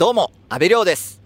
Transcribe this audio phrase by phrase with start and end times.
[0.00, 1.20] どうも、安倍亮です。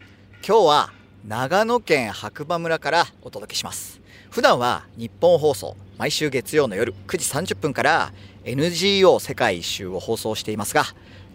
[0.45, 0.93] 今日は
[1.25, 4.01] 長野県白馬村からお届けします。
[4.33, 8.13] 普段は日本放送、毎週月曜の夜9時30分から
[8.45, 10.87] NGO 世界一周を放送していますが、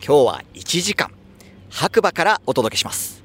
[0.05, 1.13] 今日は1時間、
[1.69, 3.23] 白馬からお届けします。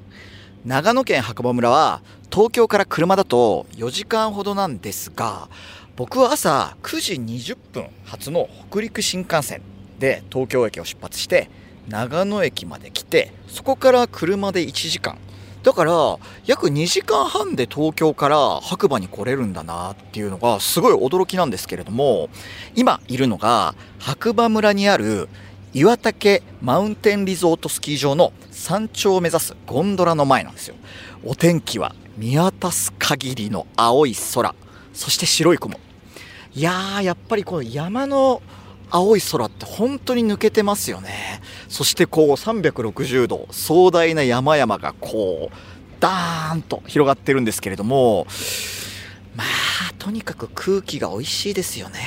[0.63, 2.01] 長野県白馬村は
[2.31, 5.49] 東京から車だと4時間ほどなんですが、
[5.97, 9.61] 僕は朝9時20分発の北陸新幹線
[9.99, 11.49] で東京駅を出発して
[11.87, 15.17] 長野駅まで来てそこから車で1時間。
[15.63, 22.29] だから約2時間半で東京から白馬に来れるんだなっていうのがすごい驚きなんですけれども
[22.75, 25.27] 今いるのが白馬村にある
[25.73, 30.75] 岩岳マウンテンリゾートスキー場の山頂を目指すゴンドラの前なんですよ。
[31.25, 34.53] お天気は見渡す限りの青い空。
[34.93, 35.79] そして白い雲。
[36.53, 38.41] いやーやっぱりこの山の
[38.89, 41.41] 青い空って本当に抜けてますよね。
[41.67, 45.55] そしてこう360度壮大な山々がこう
[45.99, 48.27] ダーンと広がってるんですけれども
[49.35, 51.99] まあとにかく空気が美味しいですよね。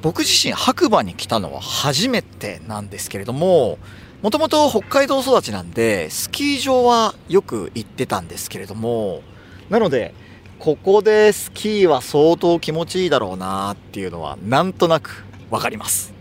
[0.00, 3.78] 僕自身白馬に来たのは初めてなんですけれども
[4.22, 9.22] もともと北海道育ちなんでスキー場はよく行ってたんですけれども
[9.70, 10.14] なので
[10.58, 16.12] ここでスキーは相当気持ちいいだろうなっていうのはなんとなくわかります。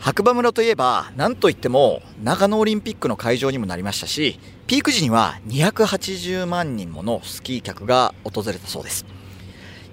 [0.00, 4.38] 白馬村といえば何といっても長野オリンピックの会場にもなりましたし
[4.68, 9.04] ピーク時には280万人ものスキー客が訪れたそうです。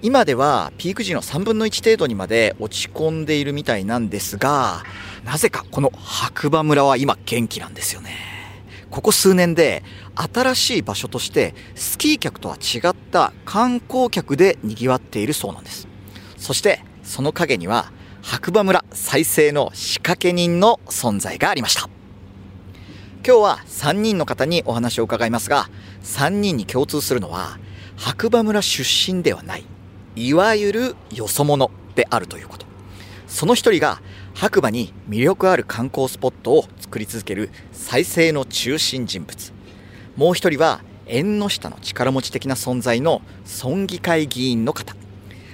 [0.01, 4.83] 今ではピーク時の3分の1程度にまで落ち込んでいるみたいなんですが
[5.23, 8.11] なぜかこの白馬村は今元気なんですよね。
[8.91, 9.83] ここ数年で
[10.15, 15.87] 新しい場所としてスキー客とは違った観光客で賑わっているそうなんです。
[16.37, 17.91] そしてその陰には
[18.27, 21.87] 白馬村再生の仕掛け人の存在がありました。
[23.23, 25.69] 今日は3人の方にお話を伺いますが
[26.01, 27.59] 3人に共通するのは
[27.95, 29.65] 白馬村出身ではない
[30.15, 32.65] いわゆるよそ者であるということ。
[33.27, 34.02] その一人が
[34.33, 39.53] 白馬に魅力ある観光スポットを作り続ける再生の中心人物。
[40.15, 43.21] もう一人は縁の下の力持ち的な存在の
[43.64, 44.95] 村議会議員の方。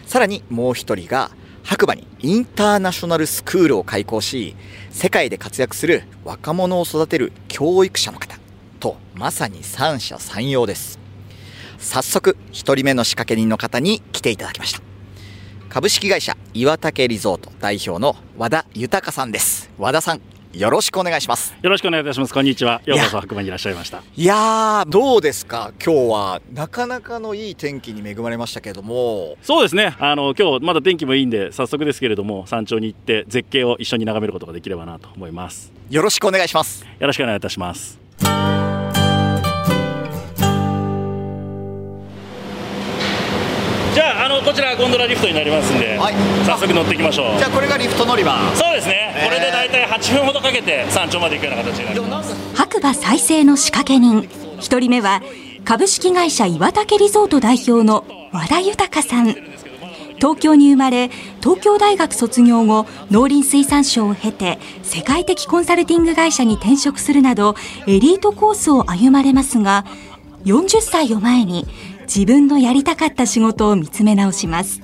[0.05, 1.31] さらにもう一人が
[1.63, 4.55] 白馬にインターナショナルスクールを開校し
[4.89, 8.37] 世界で活躍する若者を育てる教育者の方
[8.79, 10.99] とまさに三者三様です。
[11.77, 14.81] 早速1人目の仕掛け人の方に来ていただきました。
[15.69, 19.69] 株式会社岩竹リゾート代表の和田豊さんです。
[19.77, 20.21] 和田さん
[20.53, 22.33] よろしくお願いしますよろしくお願いいたします。
[22.33, 22.81] こんにちは。
[22.85, 24.03] ようこそ白馬にいらっしゃいました。
[24.15, 25.71] いやーどうですか？
[25.83, 29.95] 今日はなかなかのいい天気に恵まれましたけれどもそうですね。
[29.99, 35.71] あの今日まだ天気もいいんで早速ですけれども山頂に行って絶景を一緒に眺めることができればなと思います。
[35.89, 37.99] よろしくお願いしますよろしくお願いいたします。
[44.81, 47.37] ゴンドラリフトになりますんで、はい早速乗っていきましょう。
[47.37, 49.13] じゃあこれがリフト乗り場そうですね。
[49.23, 52.35] これで大体8分ほどかけて山頂まで行くような形になります。
[52.55, 54.23] 白馬再生の仕掛け人
[54.59, 55.21] 一人目は
[55.65, 59.27] 株式会社岩竹リゾート代表の和田豊さん
[60.15, 61.09] 東京に生まれ
[61.41, 67.55] 東京大学卒業後農林水産省を経て世界的コンサルティング会社に転職するなど
[67.87, 69.85] エリートコースを歩まれますが
[70.45, 71.67] 40歳を前に
[72.13, 74.81] 自分のやりたかった仕事を見つめ直します。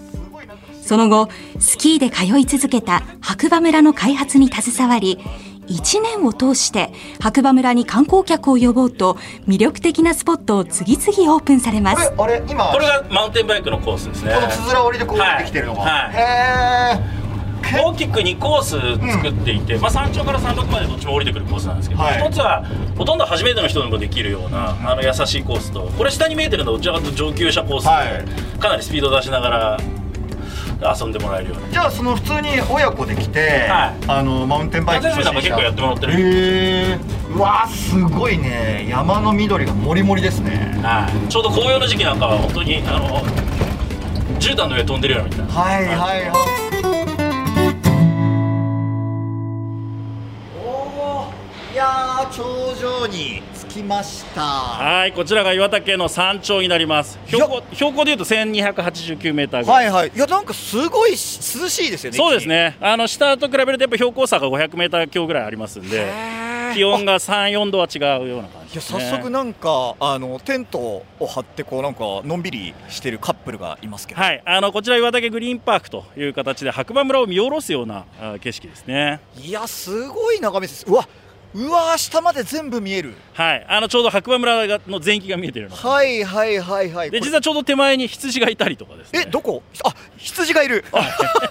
[0.81, 1.27] その後、
[1.59, 5.19] スキーで通い続けた白馬村の開発に携わり、
[5.67, 9.15] 1年を通して白馬村に観光客を呼ぼうと
[9.45, 12.13] 魅力的なスポットを次々オープンされます。
[12.17, 14.33] あれ今これがマウンテンバイクのコースですね。
[14.33, 16.15] このつづら折りでこうはいできてるのが、はい。
[16.15, 17.26] へえ
[17.83, 18.79] 大きく2コース
[19.11, 22.19] 作っていて、まあ、山頂から山麓までどっちも降りてくるコースなんですけど、はい。
[22.19, 22.63] 一つは
[22.97, 28.59] ほとんど初めての人でもできるようなあの優しいコースとこれ下に見えてるのはどちらかと上級者コースで、はい。
[28.59, 29.77] かなりスピード出しながら
[31.00, 31.69] 遊んでもらえるような。
[31.72, 33.94] じゃあその普通に親子で来て、はい。
[34.07, 36.17] あのマウンテンバイク夏休みなんか結構やってもらってる、へ
[36.91, 37.00] え
[37.33, 38.88] うわすごいね。
[38.89, 40.80] 山の緑がもりもりですね。
[40.83, 43.21] はい、ちょうど紅葉の時期なんかは本当にあの
[44.39, 45.53] 絨毯の上飛んでるようなみたいな。
[45.53, 46.96] はいはいはい
[51.77, 54.41] やー頂上に着きました。
[54.41, 57.19] はいこちらが岩岳の山頂になります。
[57.27, 60.12] 標高標高でいうと1289メーターぐらい、はいはい。
[60.15, 62.75] いやなんかすごい涼しいですよねそうですね。
[62.81, 66.12] あの下と比べるとやっぱ標高差が500メーター強ぐらいありますんで
[66.74, 79.19] 気温が3、4度は違うような感じいやです、ね、早速なんかあのテントを張ってこうなんかのんびりしてるカップルがいますけど、はい、あのこちら岩岳グリーンパークという形で白馬村を見下ろすようなあ景色ですね。
[79.38, 80.85] いやすごい眺めです。
[80.88, 81.07] うわ
[81.57, 83.15] うわー下まで全部見える。
[83.33, 87.09] はい、あのちょうど白馬村がの全域が見えてるはいはいはいはい。
[87.09, 89.24] で実はちょうど手前に羊がいたりとかですね。
[89.27, 89.63] えどこ？
[89.83, 90.86] あ羊がいる。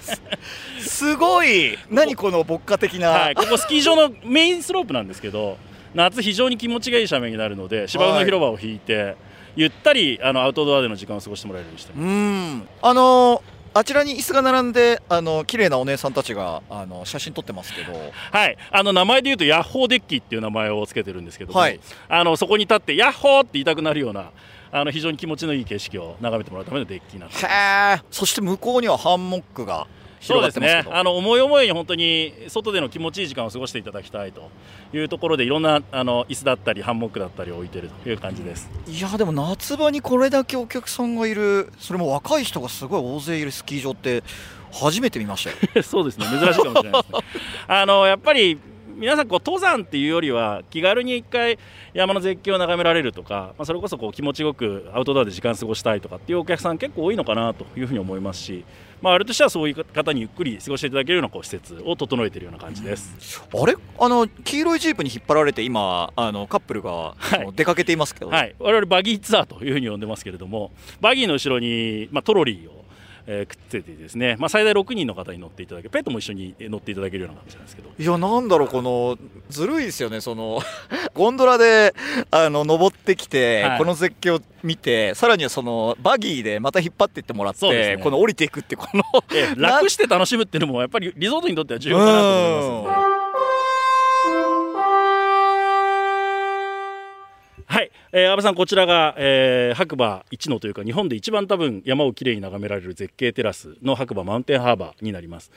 [0.78, 1.76] すごい。
[1.90, 5.58] 何この牧歌的な、はい、ここスキー場のメインスロープなんですけど
[5.92, 9.16] 夏非常に気持ちがいい斜面になるので芝生の広場を引いて、
[9.56, 12.04] ゆったりあのアウトドアでの時間を過ごしてもらえるようにしてます。
[12.04, 12.68] うん。
[12.80, 17.92] あのーあちらに椅子が並んであの綺麗なお姉さんたちがあの写真撮ってますけど。
[18.32, 21.78] はい、あの名前で言うとヤッホーデッキっていう名前をつけてるんですけども、はい。
[22.08, 24.30] あのそこに立ってヤッホーって言いたくなるような
[24.72, 29.86] あの非常に気持ちのいい景色を眺めてもらうためのデッキになってますそして向こうにはハンモックが
[30.20, 30.84] そうですね。
[30.90, 34.50] あの思い思いに本当に外での気持ちいい時間を過ごしていただきたいと
[34.92, 38.68] いうところでいろんなあの椅子だったりハンモックだったりを置いてるという感じです。
[38.86, 44.22] いやでも夏場にこれだけお客さんがいるそれも若い人がすごい大勢いるスキー場って
[44.72, 45.82] 初めて見ましたよ。
[45.82, 46.26] そうですね。
[46.26, 47.18] 珍しいかもしれないですね。
[47.68, 48.58] あのやっぱり
[48.96, 51.58] 皆さんこう登山っていうよりは気軽に一回
[51.92, 58.64] 山の絶景を眺められるとか、まあ、それこそこう気持ちよくアウトドアで時間過ごしたいとかっていうお客さん結構多いのかなというふうに思いますし、
[59.02, 63.42] まあ、あれとしてはそういう方にゆっくり過ごしていただけるようなこう施設を整えているような感じです。
[63.52, 63.74] あれ？
[63.98, 70.70] あの黄色いジープに引っ張られて今あのカップルが、あの出かけていますけど、はい、我々バギーツアーというふうに呼んでますけれども
[71.00, 72.75] バギーの後ろに、まあ、トロリーを、
[73.26, 77.90] えーくっつけてですね、まあ、最大6人の方に乗っていただけペットも一緒に乗っていただけるような感じなんですけど。
[77.98, 79.18] いやなんだろうこの
[79.48, 80.20] ずるいですよね。
[80.20, 80.60] その
[81.14, 81.94] ゴンドラで
[82.30, 83.78] あの登ってきて、はい。
[83.78, 88.02] この絶景を見てさらにはそのバギーでまた引っ張っていってもらって、ね。
[88.02, 89.02] この降りていくってこの
[89.32, 93.16] ええ楽して楽しむっていうのもやっぱりリゾートにとっては重要かなと思いますの
[98.18, 105.52] えー、安倍さん、こちらが、えー白馬一のというか、日本で一番多分山をきれいに眺められる絶景テラスの白馬マウンテンハーバーになります。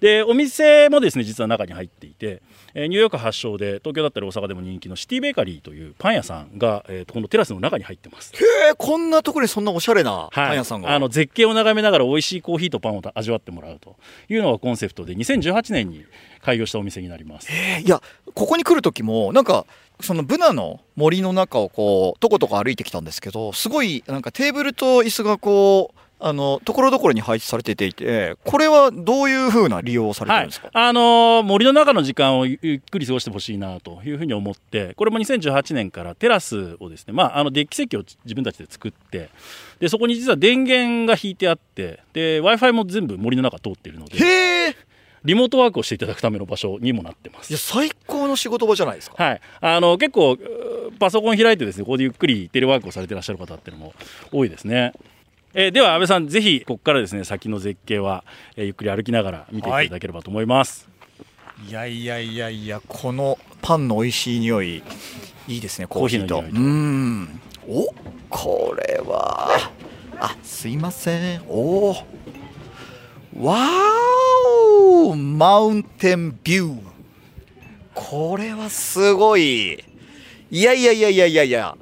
[0.00, 2.42] で、お店もですね、実は中に入っていて、
[2.74, 8.32] えーニューヨーク発祥で、東京だったり大阪でも人気のシティベーカリーというパン屋さんが、えーとこのテラスの中に入ってます。
[8.34, 8.38] へ
[8.70, 13.96] えこんなところにそんなおしゃれなはいパン屋さんが、あの絶景を眺めながら美味しいコーヒーとパンを味わってもらうと
[14.28, 16.04] いうのがコンセプトで2018年に
[16.42, 17.48] 開業したお店になります。
[17.52, 18.02] えーいや
[18.34, 19.66] ここに来る時もなんか
[20.00, 39.30] そのブナの森の中をこうとことこ歩いてきたんですけどすごいなんかテーブルと椅子がこうあのところどころに配置されていてこれはどういう風な利用をされてはいるんですか、、あのー森の中の時間をゆゆっくり過ごしてほしいなというふうに思ってこれも2018年からテラスをですね、まあ、あのデッキ席を自分たちで作って
[39.78, 44.76] でそこに実は電源が引いてあってで w i f i も全部森の中通っているのでへえ。
[45.22, 47.50] リモートワークをしていただくための場所にもなってます。
[47.50, 47.58] いや。
[47.58, 49.22] 最高の仕事場じゃないですか。
[49.22, 53.94] はい、あの結構うーパソコン開いてですねここでゆっくりテレワークをされてらっしゃる方っていうのも
[54.32, 54.92] 多いですね。
[55.54, 58.24] えーでは安倍さんぜひここからですね先の絶景は、
[58.56, 60.88] えーゆっくり歩きながら見ていただければと思います。
[61.68, 64.82] いやいやいやいやこのパンの美味しい匂い
[65.46, 67.40] いいですねコーヒーとコーヒーのうーん。
[67.68, 67.94] お
[68.30, 69.58] これは。
[70.18, 71.42] あすいません。
[71.48, 71.92] お。
[71.92, 72.04] ー
[73.40, 73.68] わー
[75.10, 75.16] お。
[75.16, 76.78] マウンテンビュー。
[77.94, 79.84] これはすごい。
[80.50, 81.76] いやいやいやいやいやいや。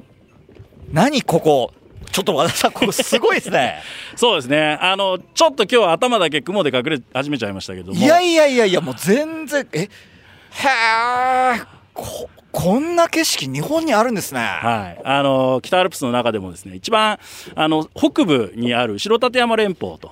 [0.92, 1.72] 何ここ？
[2.18, 3.80] ちょっと和田さんここすごいですね。
[4.16, 4.76] そうですね。
[4.80, 7.98] あのちょっと今日は頭だけ雲で隠れ始めちゃいましたけども。
[7.98, 11.62] いやいやいやいやもう全然えへえ
[11.94, 17.20] ここんな景色日本にあるんですね、はい、あの北アルプスの中でもですね一番
[17.54, 20.10] あの北部にある白立山連峰と。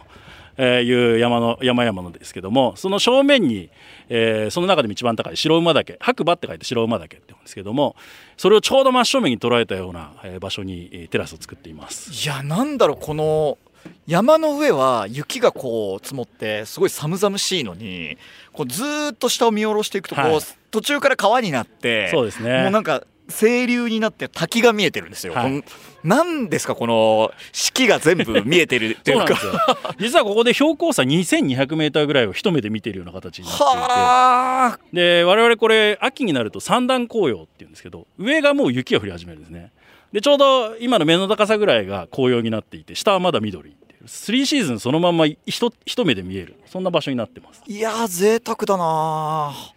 [0.58, 3.70] えーいう山の山々なんですけどもその正面に、
[4.08, 7.96] えーその中でも一番高い白馬岳白馬って書いて白馬岳って言うんですけども
[8.36, 12.10] それをちょうど真正面に捉えたような、えー場所に、えーテラスを作っています。
[12.12, 13.58] いやなんだろうこの
[14.06, 18.18] 山の上は雪がこう積もってすごい寒々しいのに
[18.52, 20.40] こうずーっと下を見下ろしていくとこう、はい。
[20.72, 22.62] 途中から川になってそうですね。
[22.62, 25.64] もうなんか清流になって滝が見えてるんですよ、はい。
[26.04, 29.36] なんですかこの四季が全部見えてるっていうか。
[29.98, 33.64] 実はここで標高差2200メーターぐらいを一目で見ているような形になっていて。
[33.64, 34.78] はあ。
[34.92, 39.72] で我々これ秋になると三段紅葉っていうんですけど上がもう雪が降り始めるんですね。
[40.12, 44.04] でちょうど今の目の高さぐらいが紅葉になっていて下はまだ緑っていう。
[44.04, 46.56] 3シーズンそのまんま一一目で見える。
[46.66, 47.62] そんな場所になってます。
[47.66, 49.75] いやー贅沢だなー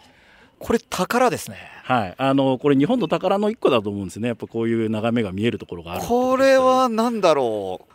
[0.59, 1.57] これ宝ですね。
[1.83, 2.15] はい。
[2.17, 4.27] あのこれ日本の宝の一個だと思うんですね。
[4.27, 7.93] やっぱこういう眺めが見えるところがあるこれはなんだろう。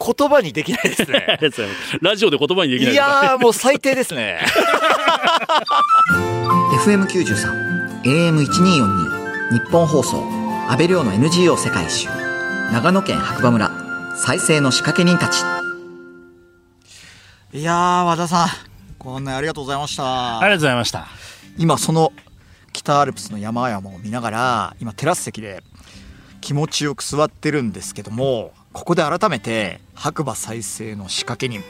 [0.00, 1.38] 言葉にできないですね。
[2.00, 4.40] ラジオで言葉にできないいやーもう最低ですね。
[6.84, 10.22] FM93 AM1242 日本放送
[10.68, 12.08] 安倍亮の NGO 世界一周
[12.72, 13.70] 長野県白馬村
[14.16, 15.42] 再生の仕掛け人たち。
[17.52, 18.48] いやー和田さん
[18.98, 20.40] ご案内ありがとうございました。
[20.40, 21.06] ありがとうございました
[21.58, 22.12] 今その
[22.72, 25.62] 北北アルプスの山々を見ながら今テラス席で
[26.42, 31.62] 気持ちよく座ってるんですけどもここで改めて白馬再生の仕掛け人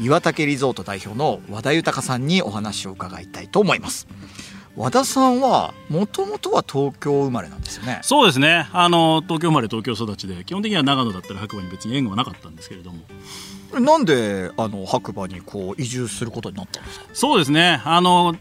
[0.00, 4.08] 岩竹リゾート代表の和田豊さんにお話を伺いたいと思います。
[4.76, 8.00] 和田さんはもともとは東京生まれなんですよね？
[8.02, 8.68] そうですね。
[8.72, 13.00] あの東京生まれ東京育ちで基本的には長野だったら白馬に別に縁はなかったんですけれども。
[13.78, 17.06] なんであの白馬にこう移住することになったんですか？
[17.12, 17.82] そうですね。
[17.84, 18.34] あの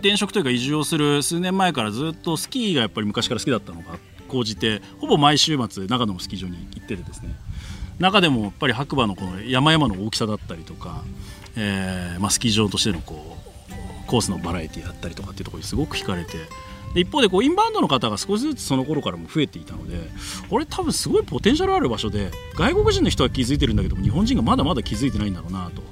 [0.00, 7.34] 転職というか移住をする数年前からずっとスキーがやっぱり昔から好きだったのが高じてほぼ毎週末長野のスキー場に行っててですね
[7.98, 11.04] 中でもやっぱり白馬のこの山々の大きさだったりとか、
[11.56, 16.38] えーまあ、スキー場としてのこうコースのバラエティだったりとかっていうところにすごく惹かれて
[16.94, 19.98] で一方でこうインバウンドの方が少しずつその頃からも増えていたので
[20.48, 25.82] これ多分すごいポテンシャルある場所で外国人の人は気づいてるんだけども日本人がまだまだ気づいてないんだろうなと。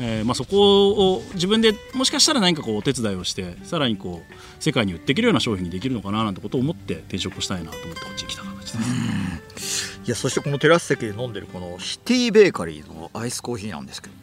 [0.00, 10.00] えーまあ、そこを自分でもしかしたら何かこうお手伝いをしてさらにこう世界に売っていけるような商品にできるのかななんてことを思って転職をしたいなと思ってこっちに来た形です。
[10.06, 14.14] いやそしてこのテラス席で飲んでるこのシティベーカリーのアイスコーヒーなんですけど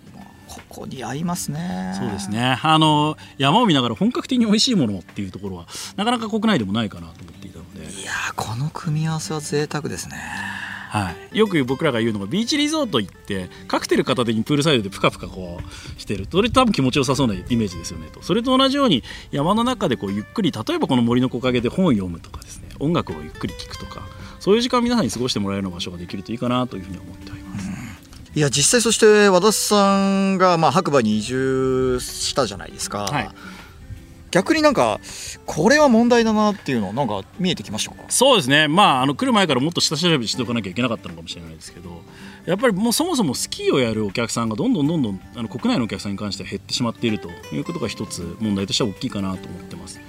[0.48, 1.94] ここに合いますね。
[1.98, 2.58] そうですね。
[2.64, 5.68] あの山を見ながら本格的に美味しいものっていうところは
[5.98, 10.16] なかなか国内でもないかなと思っていたので、いやーこの組み合わせは贅沢ですね
[10.88, 18.22] はい、よく僕らが言うのがビーチリゾート行ってカクテル片手にプールサイドでプカプカこうしてるそれ多分気持ちよさそうなイメージですよねと。
[18.22, 22.70] それと同じように山の中でこうゆっくり例えばこの森の木陰で本を読むとかですね。
[22.80, 24.04] 音楽をゆっくり聴くとか。
[24.40, 27.68] そういう時間を皆さんに過ごしてもらえるような場所ができるといいかなというふうに思っております。
[28.36, 33.30] いや実際そして和田さんがまあ白馬に移住したじゃないですか、はい
[34.36, 35.00] 逆になんか
[35.46, 38.04] これは問題だなっていうのなんか見えてきましたか？
[38.10, 42.02] そうですね、まあ、あの来る前からもっと下調べしておかなきゃいけなかったのかもしれないですけど
[42.46, 50.02] やっぱりもうそもそもスキーをやるお客さんがどんどんどんどんあの国内のお客さんに関しては減ってしまっているということが一つ問題としては大きいかなと思ってます。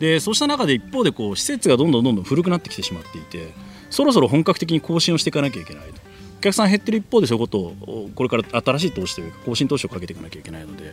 [0.00, 3.52] でそうした中で一方でこう施設がどんどんどんどん古くなってきてしまっていて
[3.88, 6.09] そろそろ本格的に更新をしていかなきゃいけないと。
[6.40, 10.84] お客さん減ってる一方でそういうことをこれから新しい投資というか更新投資をかけていかなきゃいけないので、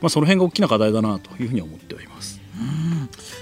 [0.00, 2.40] まあ、その辺が大きな課題だなというふうには思っております。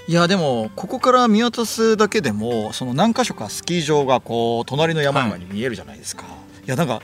[0.09, 7.01] いやでもここから見渡すだけでもその何箇所かスキー場がこう隣の山々に見えるじゃないですか、い、やなんか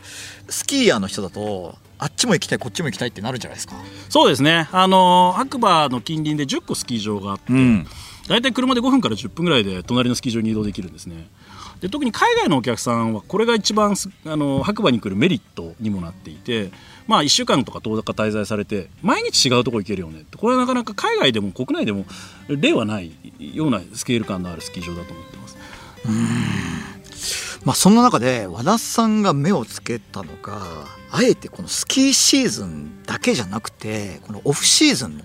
[0.50, 3.76] スキーヤーの人だとあっちも行きたいこっちも行きたいってなるんじゃないですか。
[4.10, 4.68] そうですね。
[4.74, 7.88] あの白馬の近隣で10個スキー場があって、ん。
[8.28, 11.28] 大体車で5分から10分ぐらいで隣のスキー場に移動できるんですね
[11.82, 16.72] で特に海外のお客さんはこれが一番あの白馬に来るメリットにもなっていて
[17.08, 20.38] まあ1週間とか10日滞在されて毎日違うとこ行けるよねって。
[20.38, 22.06] これはなかなか海外でも国内でも
[22.48, 25.58] 例はないようなスケール感のあるスキー場だと思ってます。
[27.66, 30.62] まあそんな中で和田さんが目をつけたのが
[31.12, 35.24] あえてこのスキーシーズンだけじゃなくてこのオフシーズンの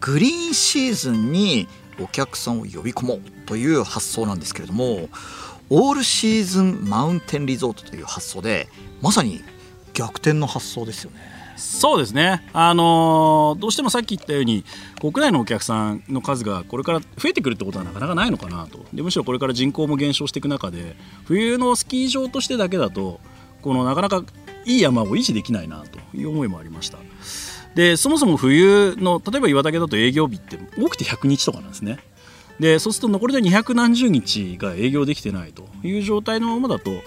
[0.00, 1.66] グリーンシーズンに
[2.00, 5.08] お客さんを呼び込もうという発想なんですけれども
[5.70, 8.68] オールシーズンマウンテンリゾートという発想で
[9.02, 9.42] まさに
[9.92, 11.38] 逆転の発想ですよね。
[11.56, 14.64] そうですね、あのーどうしてもさっき言ったように
[15.00, 18.86] 国内のお客さんの数がこれから増えてくるってことはなかなかないのかなと。
[18.94, 20.94] でむしろこれから人口も減少していく中で
[21.24, 23.18] 冬のスキー場としてだけだと
[23.60, 24.22] このなかなか
[24.66, 26.98] いい山を維持できないなという思いもありました。
[27.74, 31.98] でそもそも冬の例えば岩岳だと営業日って多くて100日とかなんですね。
[32.60, 37.00] でそうすると残りで200何十日が営業できてないという状態のままだとや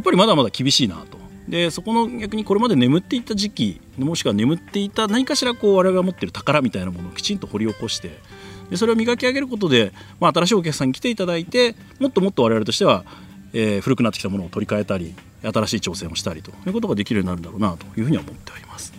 [0.00, 1.18] っぱりまだまだ厳しいなと
[1.48, 8.18] でそこの逆にこれまで眠っていた時期もしくは眠っていた何かしらこう我々が持っている宝みたいなものをきちんと掘り起こして
[8.70, 13.04] でそれを磨き上げることで、まあ、新しいお客さんに来ていただいてもっともっと我々としては、
[13.54, 18.92] えー古くなってきたものを取り替えたり新しい挑戦をしたりということができるようになるんだろうなというふうには思っております。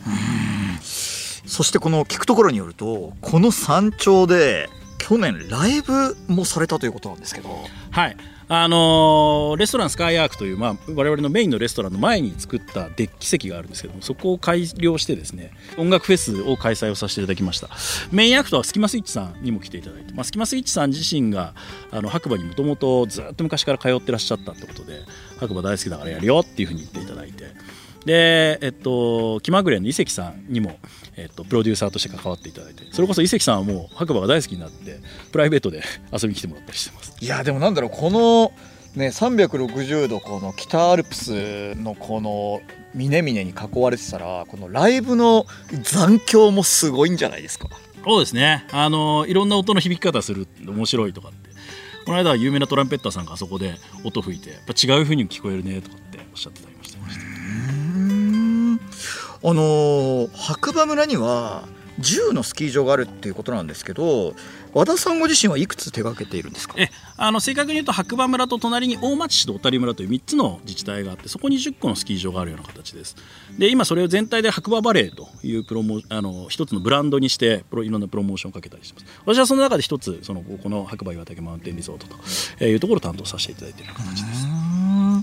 [1.46, 4.70] そしてこの聞くところによるとこの山頂で
[5.10, 7.50] 去年ライブもされたということなんですけど。
[7.90, 8.18] はい。
[8.48, 17.70] あのーレストランスカイアークという、まあ、我々のメインのレストランの前に作ったデッキ席があるんですけどもそこを改良してですね音楽フェスを開催をさせていただきました。
[18.12, 21.54] メインアクトはスキマスイッチさんにも来ていただいて、まあ、スキマスイッチさん自身が
[21.92, 25.02] あの白馬にもともとずっと昔から通ってらっしゃったってことで
[25.40, 27.46] 白馬大好きだからやるよっていうふうに言っていただいて。
[28.06, 30.78] で、えっと、気まぐれの伊関さんにも、
[31.18, 35.00] えっと、プロデューサーとして関わっていただいてそれこそ伊関さんはもう白馬が大好きになって
[35.32, 37.14] プライベートで 遊びに来てもらったりしてます。
[37.20, 38.52] いやでもなんだろうこの
[38.96, 42.62] ね360度この北アルプスのこの
[42.96, 45.46] 峰々に囲われてたらこのライブの
[45.84, 47.70] 残響もすごいんじゃないですか。
[48.04, 48.66] そうですね。
[48.72, 51.50] あのいろんな音の響き方する面白いとかって。
[52.06, 57.79] この間は有名なトランペッターさんがあそこで音吹いてやっぱ違う風に聞こえるねとかっておっしゃってたりもしてました
[59.44, 61.64] あのー白馬村には
[62.00, 64.34] 10のスキー場があるっていうことなんですけど
[64.74, 66.76] 和田さんご自身はいくつ手掛けているんですか？
[66.78, 73.18] えあの正確に言うと白馬村と隣に大町市と小谷村という3つの自治体があってそこに10個のスキー場があるような形です。
[73.58, 79.14] で今それを全体で白馬バレーというプロモあの一つのブランドにしてプロいろんなプロモーションをかけたりしてます。
[79.26, 84.24] 私はその中で一つそのこの白馬岩岳マウンテンリゾートというところを担当させていただいているような形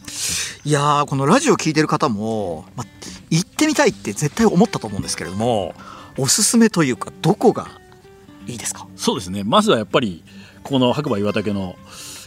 [0.05, 2.85] ですいやこのラジオ聞いてる方も、ま、
[3.31, 5.75] 行ってみたいって絶対思ったと思うんですけれども
[6.19, 7.69] おすすめというかどこが
[8.47, 8.87] いいですか？
[8.97, 9.43] そうですね。
[9.45, 10.23] まずはやっぱり
[10.63, 11.77] この白馬岩岳の、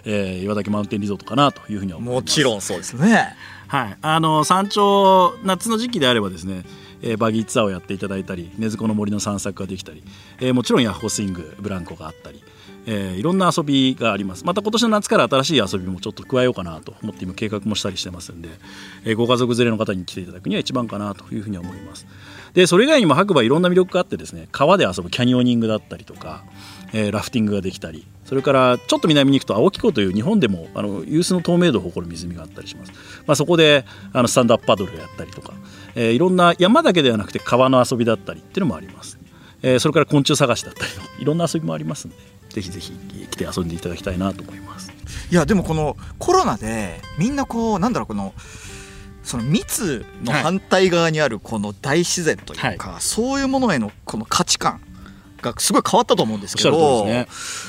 [0.06, 2.16] えー、岩岳マウンテンリゾートかなというふうに思います。
[2.16, 3.36] もちろんそうですね。
[3.68, 3.98] はい。
[4.02, 6.64] あの山頂夏の時期であればですね
[7.02, 10.04] えー、バギーツアーをやっていただいたり根津子の森の散策ができたり、
[10.42, 12.44] えー、もちろんヤッホースイングブランコがあったり、
[12.92, 14.44] えー、いろんな遊びがあります。
[14.44, 18.50] また今年の夏から新しい遊びもちょっと加えようかなと思って今計画もしたりしてますんで、
[19.06, 22.08] えー、ご家族連れの方に来ていただくには一番かなというふうに思います。
[22.54, 26.44] でそれ以外にも白馬いろんな魅力があってですね川で遊ぶキャニオニングだったりとか、
[26.94, 32.92] えー、ラフティングができたりそれからちょっと南に行くと青木湖という日本でもあの有数の透明度を誇る湖があったりします、
[33.28, 35.54] まあ、そこであのスタンドアップパドルをやったりとか、
[35.94, 39.20] えー、いろんな山だけではなくて川の遊びだったりっていうのもあります、
[39.62, 42.39] え、それから昆虫探しだったりのいろんな遊びもありますんで。
[42.50, 42.92] ぜひぜひ
[43.30, 44.92] 来て遊んでいただきたいなと思います。
[45.32, 48.34] いやでもこのコロナでみんなこうなんだろうこの
[49.24, 54.82] その密の反対側にあるこの大自然というか、はい、そういうものへのこの価値観
[55.42, 57.26] がすごい変わったと思うんですけど、ね、やっ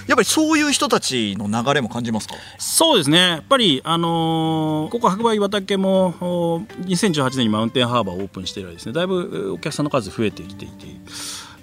[0.08, 2.34] ぱりそういう人たちの流れも感じますか？
[2.58, 3.18] そうですね。
[3.18, 10.86] やっぱり、あのー、ここ白馬岩岳も2018年にマウンテンハーバーをオープンして以来ですねだいぶお客さんの数増えてきていて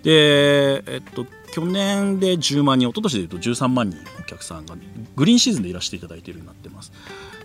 [0.07, 4.77] で、えっと、去年で10万人一昨年でいうと13万人お客さんが
[5.17, 6.93] グリーンシーズンでいらしていただいているようになってます。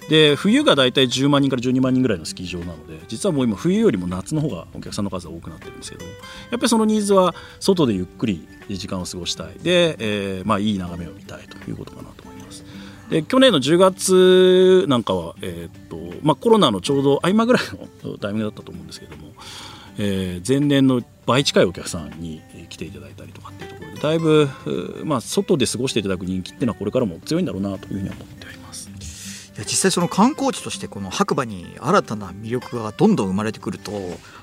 [0.09, 6.13] で冬が大体10万人から12万人ぐらいのスキー場なので実はもう今冬よりも夏の方がお客さんの数が多くなってるんですけどやっ
[6.51, 9.55] ぱりそのニーズは外でゆっくり時間を過ごしたい。
[9.63, 12.65] で、えー、まあ、いい眺めを見たいということかなと思います。
[13.11, 17.63] で去年の10月なんかは、えー、っとまあ、コロナのちょうど合間ぐらい
[18.05, 19.33] のタイミングだったと思うんですけども、
[19.99, 24.49] えー、前年の倍近いお客さんに来ていただいたりとかっていうところでだいぶ、
[25.05, 28.91] まあ、外で過ごしていただく人気っていうのはこれからも強いんだろうなというふうに思っております
[29.55, 33.93] いや実際その観光地としてこの白馬に新たな魅力がどんどん生まれてくると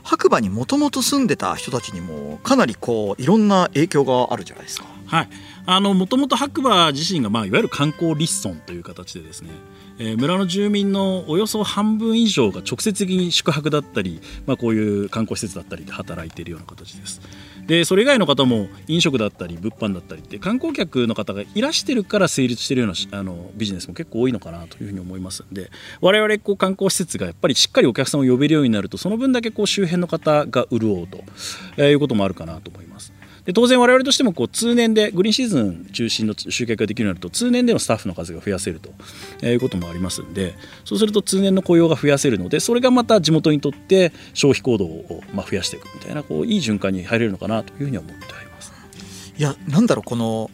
[0.03, 4.85] 白馬にもともと住んでた人たちにもかなりこういろんな影響があるじゃないですか。
[5.07, 5.29] はい
[5.65, 9.51] あのもともと白馬自身が、まあ、いわゆる観光立村という形でですね、
[9.99, 17.21] えー、村の住民のおよそ半分以上が直接的に宿泊だったり、まあ、こういう観光施設だったりで働いているような形です。
[17.67, 25.69] でそれ以外の方も飲食だったり物販だったりって観光客の方がいらしてるから成立してるようなあのビジネスも結構多いのかなというふうに思いますんで
[26.01, 31.19] 我々こう観光施設がやっぱりしっかりお客さんを呼べるようになるとその分だけこう周辺の方が潤うと、
[31.77, 33.18] えいうこともあるかなと思います。
[33.49, 38.91] で当然我々としてもこう通年でグリーンシーズン中心の集客ができるようになると通年でのスタッフの数が増やせると
[39.43, 40.53] いうこともありますんで
[40.85, 48.71] そうすると通年の雇用が増やせるのでそれがまた地元にとって消費行動をま増やしていくみたいなこういい循環に入れるのかなというふうに思っております。
[49.35, 50.51] いやなんだろうこの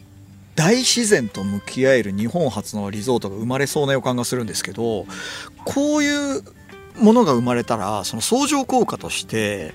[0.54, 5.04] 大自然と向き合える日本初のリゾートが生まれそうな予感がするんですけど
[5.66, 6.42] こういう
[6.98, 9.74] ものが生まれたらその相乗効果として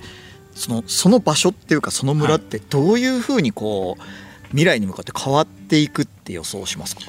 [0.61, 4.01] そのその場所っていうかその村ってどういうふうにこう
[4.49, 7.01] 未来に向かって変わっていくって予想しますか？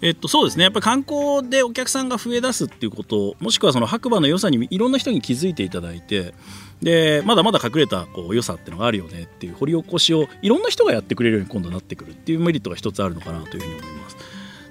[0.00, 0.62] えっと、そうですね。
[0.62, 6.34] やっぱり観光でお客さんが増え出すっていうこともしくはその白馬の良さにいろんな人に気づいていただいて
[6.80, 14.16] でまだまだ隠れたこう良さっていうのがあるよねっていう掘り起こしをいろんな人がやってくれるように今度なってくるっていうメリットが一つあるのかなというふうに思います。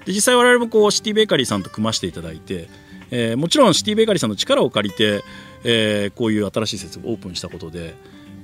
[0.06, 2.70] で実際我々もこうシティベーカリーさんと組ましていただいて、
[3.10, 5.22] えー、もちろんシティベーカリーさんの力を借りて
[5.64, 7.94] え、こういう新しい施設をオープンしたことで、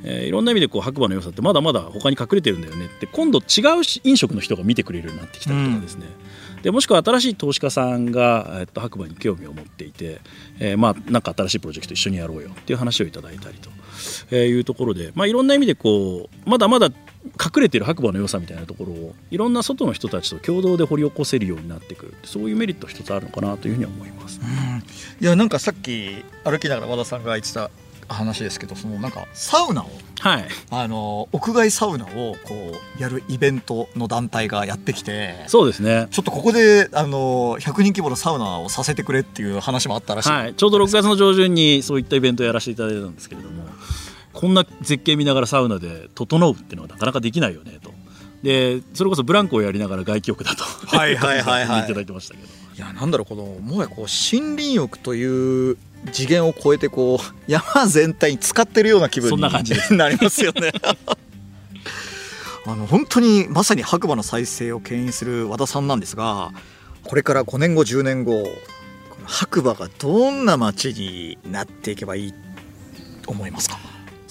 [0.04, 6.06] え、いろんな意味でこう白馬の良さってまだまだ他に隠れてるんだよねって今度違う飲食の人が見てくれるようになってきたりとかですね、
[6.56, 10.20] うん、でもしくは新しい投資家さんが、えっと、白馬に興味を持っていて、
[10.60, 13.70] えー、まあなんか新しいプロジェクト一緒にやろうよっていう話をいただいたりと、
[14.30, 16.90] えいうところで、まあ、いろんな意味でこうまだまだ
[17.24, 27.70] 隠れてる白馬の良さみたいなところをいろんな外の人たちと共同で掘り起こせるようになってくるそういうメリット一つあるのかなというふうに思います、うん、いやなんかさっき歩きながら和田さんが言ってた
[28.08, 29.88] 話ですけどそのなんかサウナを、
[30.20, 36.08] はい、あの屋外サウナをこうやるイベントの団体がやってきてそうですね。
[36.10, 43.64] ちょっとここであの100人規模のサウナをさせてくれっていう話もあったらしい、はい、ちょうど6月の上旬にそういったイベントをやらせていただいたんですけれども
[44.34, 47.92] こんな絶景見ながらサウナで整うっていうのはなかなかできないよねと。
[48.42, 50.64] でそれこそブランコをやりながら外気浴だと。
[50.64, 51.84] はいはいはいはい。
[51.84, 52.46] いただいてましたけど。
[52.76, 55.78] いやなんだろうこのもはやこう森林浴という
[56.12, 59.40] 次元を超えてこう山全体に使ってるような気分に
[59.96, 60.72] なりますよね。
[62.66, 66.50] あの本当にまさに白馬の再生を牽引する和田さんなんですが
[67.04, 68.42] これから5年後10年後
[69.26, 72.34] 白馬がどんな街になっていけばいい
[73.22, 73.78] と思いますか？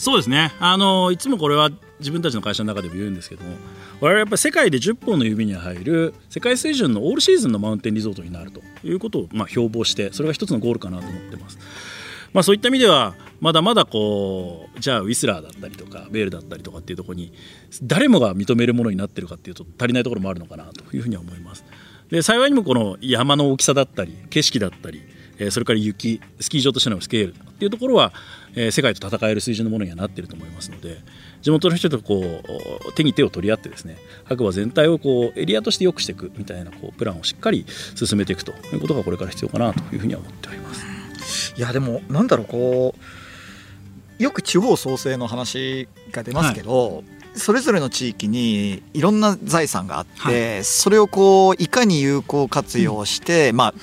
[0.04, 3.56] そうですねあのいつもこれは自分たちの会社の中でも言うんですけども
[4.02, 11.58] 我々やっぱり世界で10本の指に入る世界水準のオールシーズンのマウンテンリゾートになるということをまあ標榜してそれが一つのゴールかなと思ってます。
[12.34, 17.32] まあ、そういった意味ではまだまだこうじゃあウィスラーだったりとかベールだったりとかっていうところに
[17.84, 21.64] 誰もが認めるものになってるかっていうと足りないところもあるのかなというふうには思います。
[22.10, 25.02] で幸いにもこの山の大きさだったり景色だったり
[25.50, 28.14] それから雪スキー場としてのスケールっていうところは
[28.72, 30.98] 世界と戦える水準のものにはなっていると思いますので
[31.42, 37.66] 地元の人とこう手に手を取り合ってですね白馬全体をこうエリアとして良くしていくみたいなこうプランをしっかり
[37.96, 41.54] 進めていくということがこれから必要かなというふうには思っております。
[41.58, 42.96] いやでもなんだろうこ
[44.20, 53.74] うよく地方創生の話が出ますけど、はい、それぞれの地域にいろんな財産があって、はい、それをこういかに有効活用して、うん、まあ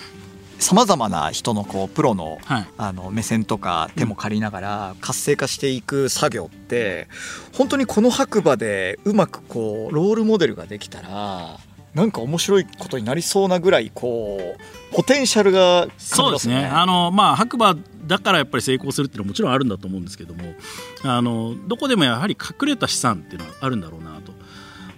[0.61, 2.39] さまざまな人のこうプロの,、
[2.77, 7.09] あの目線とか手も借りながら活性化していく作業って
[7.57, 11.59] 本当にこの白馬でうまくこうロールモデルができたら
[11.95, 16.67] なんか面白いことになりそうなぐらいこうポテンシャルが、ね、そうですね。
[16.67, 20.55] あの、まあ、白馬だからやっぱり成功するっていうのはもちろんあるんだと思うんですけども
[21.03, 24.33] あのどこでもやはり隠れた資産っていうのはあるんだろうなと。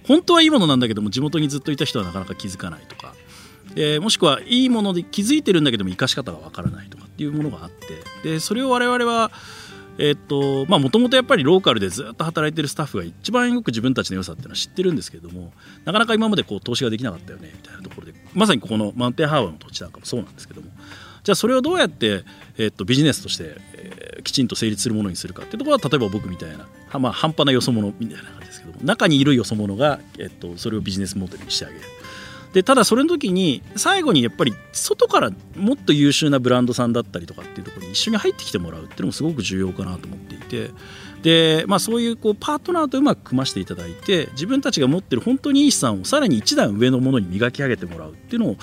[0.06, 3.14] 本当はいいものなんだけども地元にずっといた人はなかなか気づかないとか
[3.74, 9.30] でもしくはいいもので気づいてるんだけども生かし方がわからないとかっていうものがあってでそれを我々は
[9.98, 15.52] えっとまあもともとやっぱりローカルでずっと働いてるスタッフが一番よく自分たちの良さっていうのは知ってるんですけれども
[15.84, 20.68] なかなか今までこう投資ができなかったよねみたいなところでまさにここのマウンテンハーバーの土地なんかもそうなんですけども
[21.22, 22.24] じゃあそれをどうやって、
[22.58, 26.66] えっと、ビジネスとして、えー、きちんと成立するものにするかっていうところは例えば僕みたいな、
[26.98, 31.80] まあ、半端なよそ者みたいな感じですけども中にいるよそ者が、えっと、それをビジネスモデルにしてあげる。
[32.52, 40.70] でただそれの時に最後にやっぱり外からもっと優秀なブランドさんだったりとかっていうところに一緒に入ってきてもらうっていうのもすごく重要かなと思っていて。
[41.22, 48.56] で、まあ、そういうこうパートナーとうまく組ませていただいて自分たちが持ってる本当にいい資産をさらに一段上のものに磨き上げてもらうっていうのを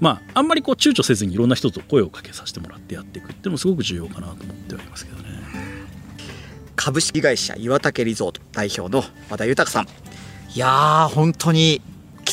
[0.00, 5.28] まあ、あんまりこう躊躇せずにいろんな人と声をかけさせてもらってやっていくっていうのもすごく重要かなと思っておりますけどね。
[6.74, 9.86] 株式会社岩竹リゾート代表の和田豊さん。
[10.54, 11.82] いやー本当に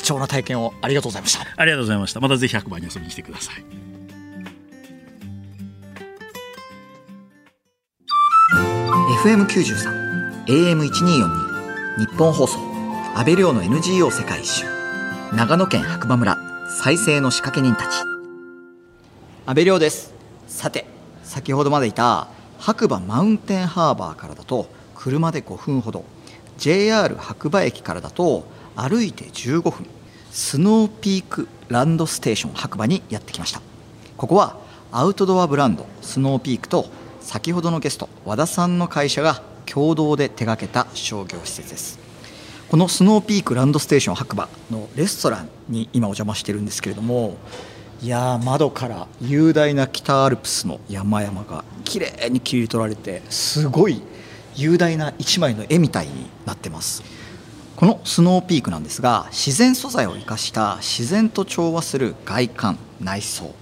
[0.07, 1.45] 貴重な体験をありがとうございました。
[1.57, 2.21] ありがとうございました。
[2.21, 3.65] またぜひ100番に遊びに来てください。
[9.25, 12.57] FM93 AM1242 日本放送
[13.15, 14.65] 安倍亮の NGO 世界一周。
[15.35, 16.37] 長野県白馬村
[16.81, 17.97] 再生の仕掛け人たち。
[19.45, 20.13] 安倍亮です。
[20.47, 20.85] さて
[21.23, 26.05] 先ほどまでいた白馬マウンテンハーバーからだと車で5分ほど。
[26.57, 29.87] JR 白馬駅からだと歩いて15分
[30.31, 33.59] スノーピークランドステーション白馬にやってきました。
[34.17, 34.57] ここは
[34.91, 36.85] アウトドアブランドスノーピークと
[37.19, 41.99] 先ほどのゲスト和田さんの会社が共同で手掛けた商業施設です。
[42.69, 47.37] このスノーピークランドステーション白馬のレストランに今お邪魔してるんですけれども
[48.01, 54.01] いや窓から雄大な北アルプスの山々が綺麗に切り取られてすごい
[54.55, 57.03] 雄大な一枚の絵みたいになってます。
[57.77, 63.53] このスノーピークなんですが自然素材を生かした自然と調和する外観内装。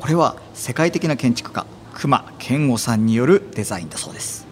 [0.00, 4.48] これは世界的な建築家隈研吾さんによるデザインだそうです。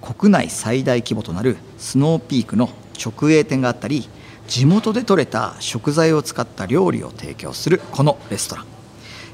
[0.00, 4.08] 国内最大規模となるスノーピークの直営店があったり
[4.48, 8.64] 地元で採れた食材を使った料理を提供するこのレストラン。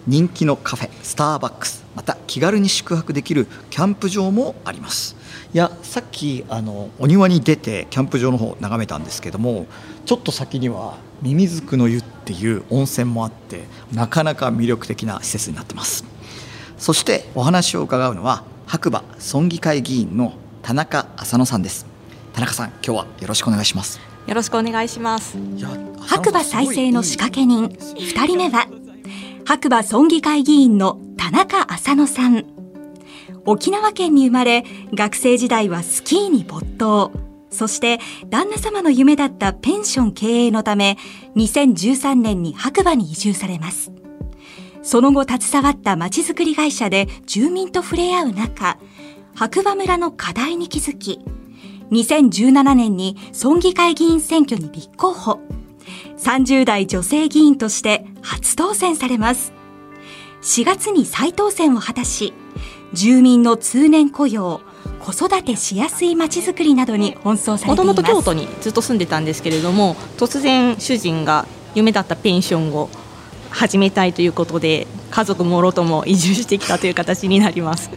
[0.08, 5.14] 人気のカフェスターバックスまた気軽に宿泊できるキャンプ場もあります。
[5.54, 9.66] いやさっきあのお庭に出てキャンプ場の方を眺めたんですけども
[10.06, 16.04] ちょっと先にはミミズクの湯っていう温泉もあってなかなか魅力的な施設になってます。
[16.78, 21.86] そしてお話を伺うのは白馬村議会議員の田中浅野さんです。
[22.32, 24.00] 田中さん今日はよろしくお願いします。
[24.26, 25.36] よろしくお願いします。
[26.06, 28.66] 白馬再生の仕掛け人2人目は
[29.44, 32.51] 白馬村議会議員の田中浅野さん
[33.44, 37.11] 沖縄県に生まれ学生時代はスキーに没頭。
[37.50, 37.98] そして
[38.31, 40.96] 旦那様の夢だったペンション経営のため
[41.37, 43.92] 2013年に白馬に移住されます。
[44.83, 48.78] その後携わったまちづくり会社で住民と触れ合う中
[49.35, 51.20] 白馬村の課題に気づき
[51.92, 55.40] 2017年に村議会議員選挙に立候補。
[56.16, 59.52] 30代女性議員として初当選されます。
[60.42, 62.33] 4月に再当選を果たし
[62.92, 64.61] 住民の通年雇用
[65.00, 67.76] 子育てしやすいまちづくりなどに奔走されています。
[67.76, 72.88] もともと京都にずっと住んでたんですけれども突然主人が夢だったペンションを
[73.50, 77.90] 始めたいということで家族もろとも移住してきたという形になります。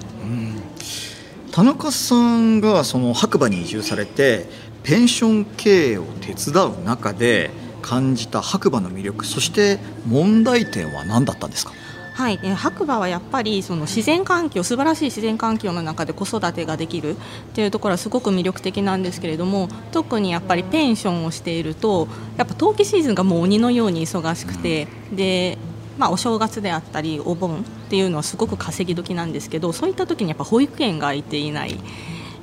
[1.51, 4.45] 田中さんがその白馬に移住されて
[4.83, 7.49] ペンション経営を手伝う中で
[7.81, 11.71] 感じた白馬の魅力そして問題点は何だったんですか？
[12.15, 17.15] はい、白馬はやっぱりその自然環境素晴らしい自然環境の中で子育てができるっ
[17.53, 25.57] ていうところはすごく魅力的なんですけれども特にやっぱりペンションをしているとやっぱ冬季シーズンがもう鬼のように忙しくて、で
[25.97, 31.77] まあ、お正月であったりお盆っていうのはすごく稼ぎ時なんですけどそういった時にやっぱ保育園が空いていない。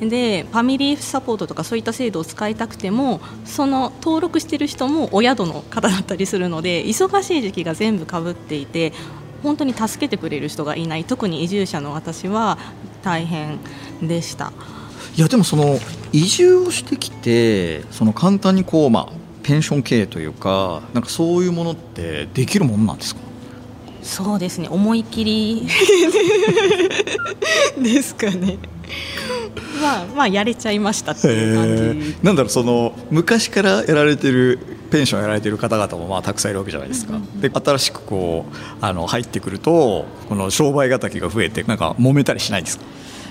[0.00, 8.92] でファミリーサポートとかそういった制度を使いたくてもその登録している人もお宿の方だったりするので忙しい時期が全部かぶっていて
[9.42, 11.04] 本当に助けてくれる人がいない。
[11.04, 12.58] 特に移住者の私は
[13.02, 13.58] 大変
[14.02, 14.52] でした。
[15.16, 15.78] いやでもその
[16.12, 19.08] 移住をしてきてその簡単にこう、まあ、
[19.42, 23.20] ペンション経営というかなんかそういうものってできるものなんですか？
[24.02, 24.68] そうですね。
[24.70, 25.68] 思い切り
[27.82, 28.58] ですかね。
[29.80, 32.16] まあまあやれちゃいましたっていう感じ。
[32.22, 34.58] なんだろうその昔からやられてる
[34.92, 42.84] ペンションやられてる方々もまあたくさんいるわけじゃないですか、で新しくこうあの入ってくるとこの商売敵が増えてなんか揉めたりしないんですか？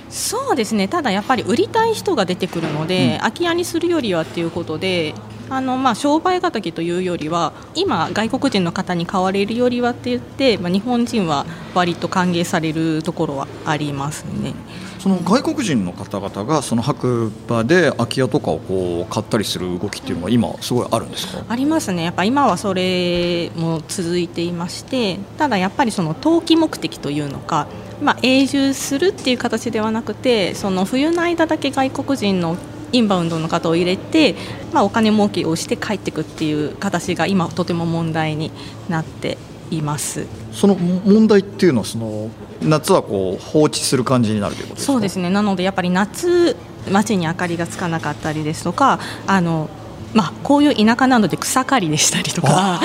[0.10, 0.89] そうですね。
[0.89, 5.13] ただやっぱり売りたい人が出てくるので、うん、空き家にするよりはっていうことで
[5.50, 11.45] あのまあ商売敵というよりは今、外国人の方に買われるよりはって言って、まあ、日本人は
[11.76, 14.54] 割と歓迎されるところはありますね。
[15.01, 21.43] その外国人の方々がその白馬で空き家とかをこう買ったりする動きっていうのは今すごいあるんですか？
[21.49, 22.03] ありますね。
[22.03, 27.67] やっぱ今はそれも続いていましてただやっぱりその投機目的というのか
[28.01, 32.57] まあ、永住するっていう形ではなくてその冬の間だけ外国人の
[32.91, 34.35] インバウンドの方を入れて、
[34.73, 38.51] まあ、お金儲けをして帰っていくっていう形が今とても問題に
[38.89, 39.37] なって
[39.71, 40.27] います。
[40.51, 42.29] その問題っていうのはその
[42.62, 44.93] 夏はこう放置する感じになるということですか？
[44.93, 45.29] そうですね。
[45.29, 46.55] なのでやっぱり夏
[46.91, 49.69] 街に明かりがつかなかったりですとかあの
[50.13, 52.81] まあ、こういう田舎なので草刈りでしたりとか、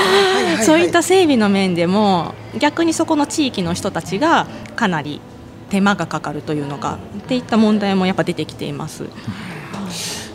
[0.64, 4.46] そういった整備の面でも逆にそこの地域の人たちが
[4.76, 5.20] かなり
[5.68, 9.06] 手間がかかるというのかっていった問題もやっぱ出てきています。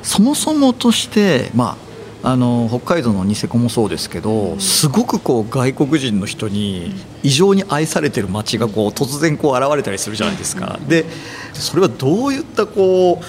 [0.03, 1.90] そもそもとして、まあ
[2.23, 10.79] あの北海道のニセコもそうですけど、すごくこう外国人の人に異常に愛されてる街がこう突然こう現れたりするじゃないですか。
[10.87, 11.05] で
[11.53, 13.19] それはどういったこ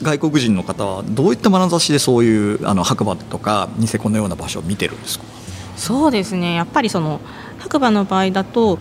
[0.00, 5.24] う外国人の方はどういった眼差しでそういうあの白馬とかニセコのような場所を見てるんですか？
[5.76, 6.54] そうですね。
[6.54, 7.20] やっぱりその
[7.60, 8.80] 白馬の場合だと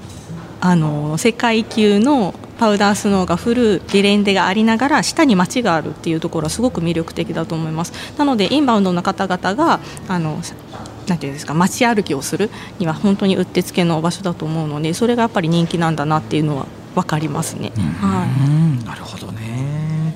[0.60, 7.92] あの世界級のパウダースノーが降るゲレンデがありながら下に町があるっていうところはすごく魅力的だと思います。
[8.20, 10.40] なのでインバウンドの方々があの
[11.08, 17.72] なんていうんですか街歩きをするには本当にうってつけの場所だと思うのでそれがやっぱり人気なんだなっていうのは分かりますね。
[18.00, 18.28] は
[18.84, 20.14] い、なるほどね。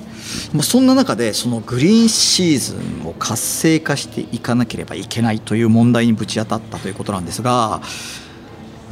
[0.62, 7.82] そんな中でそのグリーンシーズンを活性化していかなければいけないという問題にぶち当たったということなんですが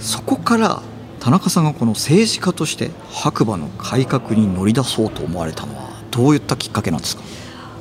[0.00, 0.82] そこから
[1.24, 7.22] 田中さんがこの政治家として白馬の改革に乗り出そうと思われたのはどういったきっかけなんですか？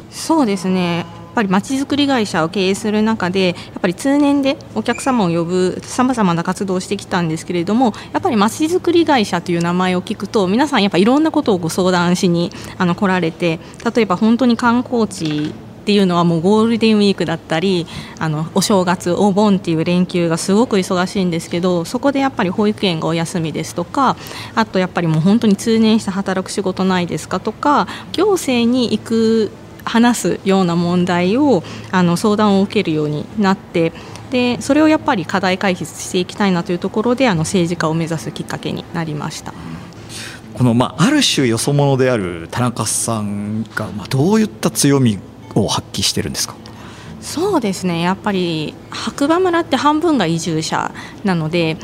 [0.10, 1.00] そうですね。
[1.00, 13.60] やっぱりまちづくり会社を経営する中でやっぱり通年でお客様を呼ぶさまざまな活動をしてきたんですけれどもやっぱりまちづくり会社という名前を聞くと皆さんやっぱいろんなことをご相談しにあの来られて
[13.94, 17.86] 例えば本当に観光地っていうのはもうゴールデンウィークだったり
[18.18, 24.16] あのお正月お盆っていう連休がすごく忙しいんですけどそこでやっぱり保育園がお休みですとか
[24.56, 29.52] あとやっぱりもう本当に通年して働く仕事ないですかとか行政に行く
[29.84, 33.92] 話すような問題をあの相談を受けるようになって
[34.32, 39.54] でそれをやっぱり課題解決していきたいなというところであの政治家を目指すきっかけになりました。
[40.54, 45.18] このまあ、ある種よそ者である田中さんが、まあ、どういった強み
[45.56, 46.56] を発揮してるんですか？
[47.22, 48.02] そうですね。
[48.02, 51.78] やっぱり白馬村って半分が移住者なので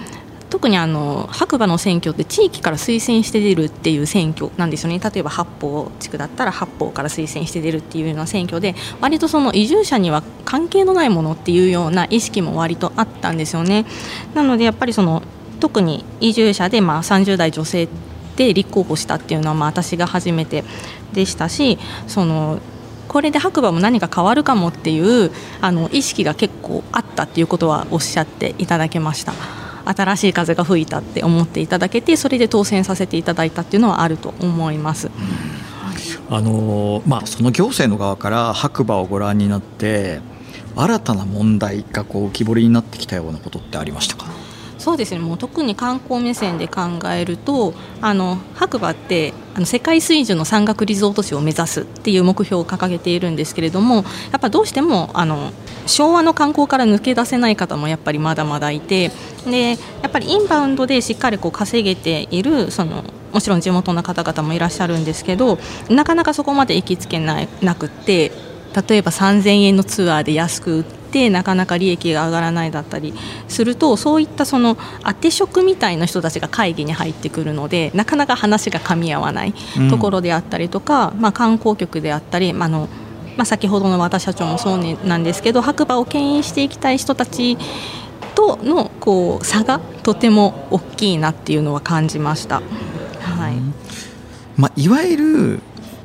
[0.49, 4.99] 特にあの白馬の選挙って地域から推薦して出るっていう選挙なんですよね。
[4.99, 13.85] 例えば八方地区だったら八方から推薦して出るっていうような選挙で割とその移住者には関係のないものっていうような意識も割とあったんですよね。
[14.33, 15.21] なのでやっぱりその
[15.59, 17.87] 特に移住者でまあ30代女性
[18.35, 20.63] で立候補したっていうのはまあ私が初めて
[21.13, 21.77] でしたし
[22.07, 22.59] その
[23.09, 29.33] これで白馬も何か変わるかもっていうあの意識が結構あったっていうことはおっしゃっていただけました。
[29.85, 35.09] 新しい風が吹いたって思っていただけてそれで当選させていただいたっていうのはあると思います。
[36.29, 40.21] あのまあ、その行政の側から白馬をご覧になって
[40.75, 44.27] 新たな問題がこう浮き彫りになってきたようなことってありましたか？
[44.79, 45.19] そうですね。
[45.19, 46.81] もう特に観光目線で考
[47.13, 54.01] えるとあの白馬ってあの世界水準の山岳リゾート地を目指すっていう目標を掲げているんですけれどもや
[54.37, 55.51] っぱどうしてもあの
[55.85, 59.11] 昭和の観光から抜け出せない方もやっぱりまだまだいて
[59.45, 59.75] でや
[60.07, 68.31] っぱりインバウンドでしっかりこう稼げているそのもちろん地元の方々もいらっしゃるんですけどなかなかそこまで行きつけないなくて
[68.87, 73.15] 例えば3000円のツアーで安く売ってなかなか利益が上がらないだったり
[73.47, 79.53] するとそういったその当て職みたいな人たちが会議に入ってくるのでなかなか話が噛み合わない
[79.89, 82.87] ところであったりとか、うん、まあ、観光局であったり、まあの
[83.37, 87.57] まあ、先ほどの和田社長もそうなんですけど白馬を牽引していきたい人たち
[88.35, 92.61] とのこう差がとても大きいなっていうのは感じました。
[93.21, 93.55] はい。
[94.57, 95.59] まあ、いわゆる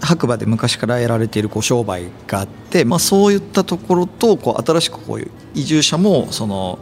[0.05, 6.79] 白馬で昔からやられているこう商売があって、まあ、そういったところとこう新しくこういう移住者もその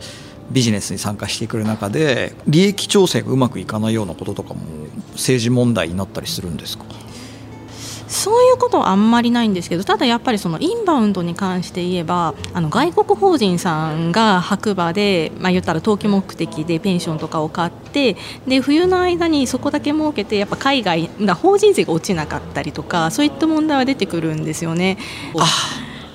[0.51, 4.61] ビジネスに参加してくる中で利益調整がうまくいかないようなこととかも
[5.13, 6.85] 政治問題になったりするんですか？
[8.13, 24.99] そういうことはあんまりないんですけどただやっぱりそのインバウンドに関して言えばあの外国法人さんが白馬で、まあ、言ったら投機目的でペンションとかを買ってで冬の間にそこだけ設けてやっぱ海外が法人税が落ちなかったりとかそういった問題は出てくるんですよね。
[25.39, 25.47] あ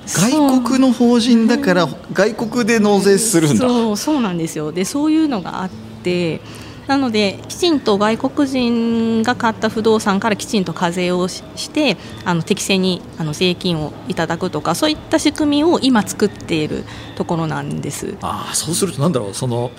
[0.06, 3.68] 外国の法人だから外国で納税するんだ。
[3.68, 4.72] そうそうなんですよ。
[4.72, 5.70] でそういうのがあっ
[6.02, 6.40] て
[6.88, 16.84] なのできちんと外国人が買った不動産からきちんと課税をしてあの適正にあの税金をいただくとかそういった仕組みを今作っている
[17.16, 18.16] ところなんです。
[18.22, 19.70] あそうするとなんだろうその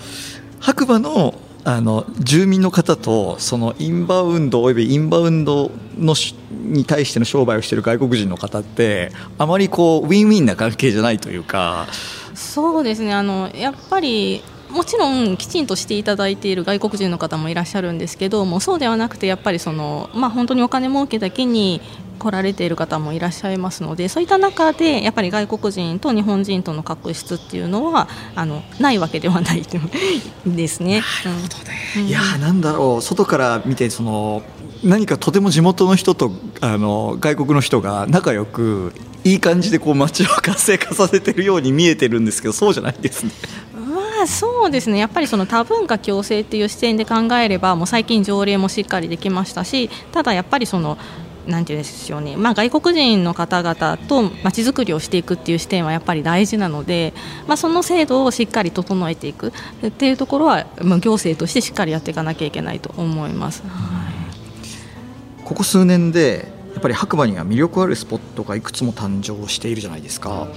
[0.60, 6.14] 白馬のあの住民の方とそのインバウンドおよびインバウンドの
[6.50, 11.86] に対しての商売をしている外国人の方ってあまりこうウィンウィンな関係じゃないというか。
[12.34, 13.12] そうですね。
[13.12, 21.80] あのやっぱりもちろんきちんとしていただいている外国人の方もいらっしゃるんですけどもそうではなくてやっぱりその、まあ、本当にお金儲けだけに
[22.20, 29.62] 来られている方もいらっしゃいますのでそういった中でやっぱり外国人と日本人との確執っていうのはあのないわけではない
[30.46, 31.02] ですね。
[31.24, 34.42] なるほどね、うん、いやなんだろう外から見てその
[34.84, 36.30] 何かとても地元の人と
[36.60, 38.92] あの外国の人が仲良く
[39.24, 43.32] いい感じでこう街を活性化させてるように見えてるんですけどそうじゃないですね。
[44.26, 44.98] そうですね。
[44.98, 50.98] やっぱりその多文化共生っていう視点で考えればもう最近条例もしっかりできましたしただやっぱりその
[51.46, 57.12] なんていうんでしょうね、ま、外国人の方々とまちづくりをしていくっていう視点はやっぱり大事なので、
[57.46, 59.52] まあ、その制度をしっかり整えていく。
[59.86, 63.68] っていうところは、まあ、行政としてしっかりやっていかなきゃいけないと思います、は
[64.10, 70.48] い、ここ数年でやっぱり白馬には魅力あるスポットがいくつも誕生しているじゃないですか。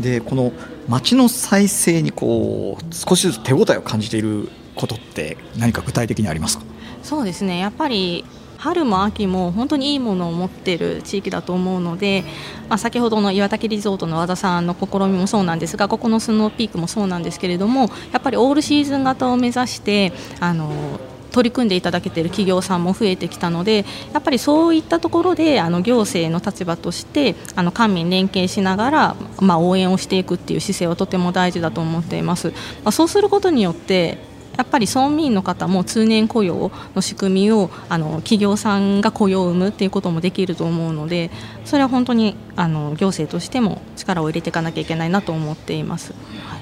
[0.00, 0.52] でこの
[0.88, 6.64] 街の再生にこう少しずつ手応えを感じていることって何か具体的にありますか？
[7.02, 7.58] そうですね。
[7.58, 8.24] やっぱり
[8.56, 12.24] 春も秋も本当にいいものを持っている地域だと思うので、
[12.70, 20.98] まあ、先ほどの岩竹リゾートの和田さんの試みもそうなんですがここのスノーピークもそうなんですけれどもやっぱりオールシーズン型を目指してあの
[21.34, 32.48] 取り組んでいただけている企業さんも増えてきたのでやっぱりそういったところであの行政の立場としてあの官民連携しながら、まあ、応援をしていくっていう姿勢はとても大事だと思っています。
[32.48, 32.54] ま
[32.86, 34.18] あ、そうすることによって
[34.56, 41.30] やっぱり村民の方も通年雇用の仕組みをあの企業さんが雇用を生むっていうこともできると思うので
[41.64, 46.14] それは本当にあの行政としても力を入れていかなきゃいけないなと思っています。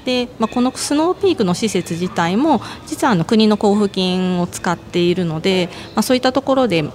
[0.04, 6.92] で、まあ、このスノーピークの施設自体も実はあの国の交付金を使っているので、まあ、そういったところで、ま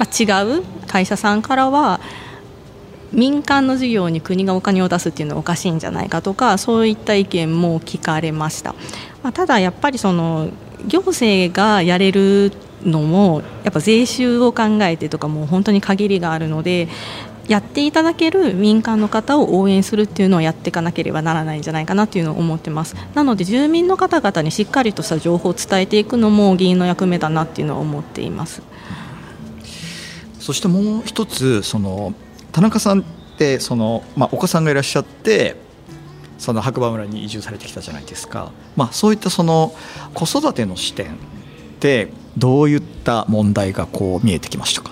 [0.00, 2.00] あ、違う会社さんからは
[3.12, 8.74] 民間の事業に国がお金を出すっていうのはおかしいんじゃないかとかそういった意見も聞かれました、
[9.26, 10.50] まあ、ただやっぱりその
[10.86, 12.52] 行政がやれる
[12.84, 16.86] のもやっぱ税収を考えてとかもう本当に限りがあるので
[17.48, 22.94] やっていただける民間の方を応援するっていうのをやっていかなければならないんじゃないかなというのを思ってます。
[23.14, 28.62] なので住民の方々にしっかりとした情報を伝えていくのも議員の役目だなっていうのは思っています。
[30.38, 32.14] そしてもう一つその
[32.52, 33.04] 田中さんっ
[33.36, 35.65] てその、まあ、お子さんがいらっしゃって
[36.38, 39.74] その白馬村に移住されてきたじゃないですか、まあ、そういったその
[40.14, 41.16] 子育ての視点っ
[41.80, 44.90] てどういった問題がこう見えてきましたか？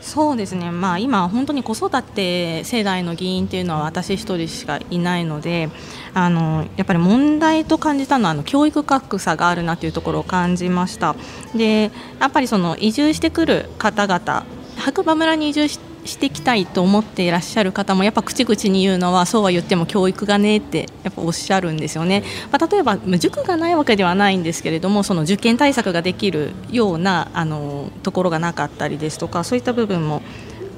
[0.00, 5.70] そうですね、まあ、今、本当に子育て世代の議員というのは私1人しかいないので
[6.12, 11.16] あのやっぱり問題と感じたのはあの教育格差があるなというところを感じました。
[11.56, 14.44] でやっぱりその移住してくる方々
[14.76, 30.22] 白馬村に移住ししていきたいと思っていらっしゃる方もやっぱ口々に言うのはそうは言っても教育がねってやっぱおっしゃるんですよね、まあ、例えば塾がないわけではないんですけれどもその受験対策ができるようなあのところがなかったりですとかそういった部分も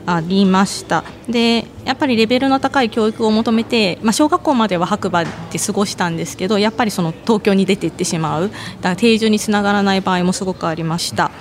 [0.08, 1.02] ありました。
[1.28, 8.48] でやっぱりレベルの高い教育を求めて、まあ、小学校までは白馬で過ごしたんですけどやっぱりその東京に出ていってしまう。
[8.48, 11.32] だから定住につながらない場合もすごくありました。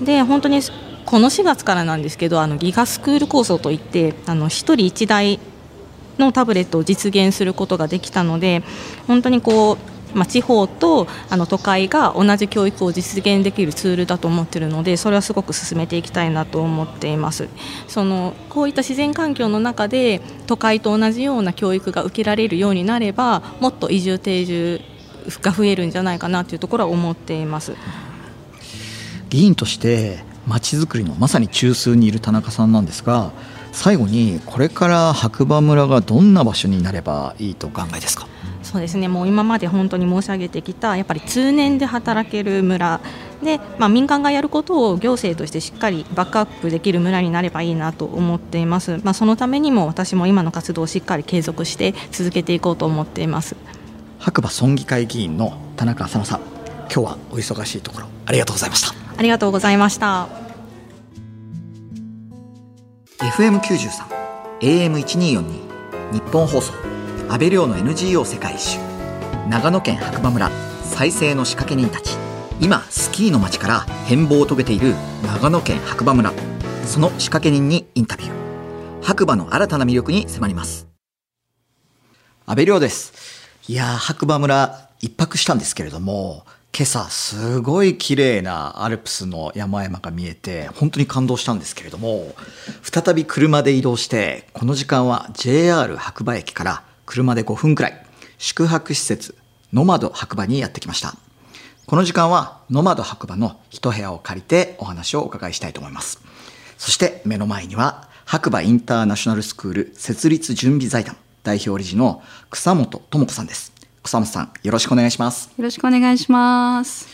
[0.00, 0.62] で本当に
[1.08, 5.40] この4月からなんですけどあのギガスクール構想といってあの1人1台
[6.18, 8.62] のタブレットを実現することができたので
[9.06, 9.78] 本当にこう
[10.14, 17.46] まあ、地方とあの都会が同じ教育を実現できるツールだと思っているのでそれはすごく進めていきたいなと思っています。
[17.88, 24.80] そのこういった自然環境の中で都会と同じような教育が受けられるようになればもっと移住定住
[25.42, 27.74] が増えるんじゃないかなというところは思っています。
[29.28, 33.30] 議員としてまちづくりのまさに中枢にいる田中さんなんですが
[33.72, 38.26] 最後にこれから白馬村がどんな場所になればいいとお考えですか？
[38.62, 39.08] そうですね。
[39.08, 43.00] もう今まで本当に申し上げてきたやっぱり通年で働ける村。
[43.42, 53.54] で、まあ、民間がやることを行政としてしっかりバックアップできる村になればいいなと思っています、まあ、そのためにも私も今の活動をしっかり継続して続けていこうと思っています。
[54.18, 56.40] 白馬村議会議員の田中浅野さん
[56.92, 60.28] 今日はお忙しいところありがとうございましたありがとうございました。
[63.18, 63.90] FM93
[64.60, 66.72] AM1242 日本放送
[67.28, 68.78] 安倍亮の NGO 世界一周
[69.50, 70.50] 長野県白馬村
[70.84, 72.16] 再生の仕掛け人たち。
[72.60, 74.94] 今スキーの街から変貌を遂げている
[75.24, 76.32] 長野県白馬村
[76.86, 79.02] その仕掛け人にインタビュー。
[79.02, 80.86] 白馬の新たな魅力に迫ります。
[82.46, 83.12] 安倍亮です。
[83.66, 86.44] いや白馬村一泊したんですけれども
[86.78, 92.34] 今朝すごい綺麗なアルプスの山々が見えて本当に感動したんですけれども
[92.82, 98.06] 再び車で移動してこの時間は JR 白馬駅から車で5分くらい、
[98.36, 99.34] 宿泊施設、
[99.72, 101.14] ノマド白馬にやってきました。
[101.86, 106.20] この時間は、ノマド白馬の一部屋を借りてお話をお伺いしたいと思います。
[106.76, 113.77] そして目の前には、白馬インターナショナルスクール設立準備財団代表理事の草本智子さんです。
[114.08, 115.50] さん、よろしくお願いします。
[115.56, 117.08] よろしくお願いします。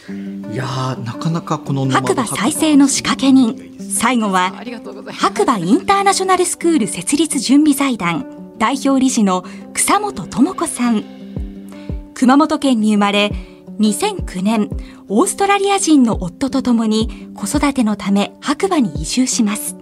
[0.52, 3.74] いやなかなかこの白馬再生の仕掛け人。
[3.90, 4.52] 最後は、
[5.12, 11.04] 白馬インターナショナルスクール設立準備財団代表理事の草本智子さん
[12.14, 13.32] 熊本県に生まれ
[13.78, 14.70] 2009年
[15.08, 19.76] オーストラリア人の夫と共に子育てのため白馬に移住します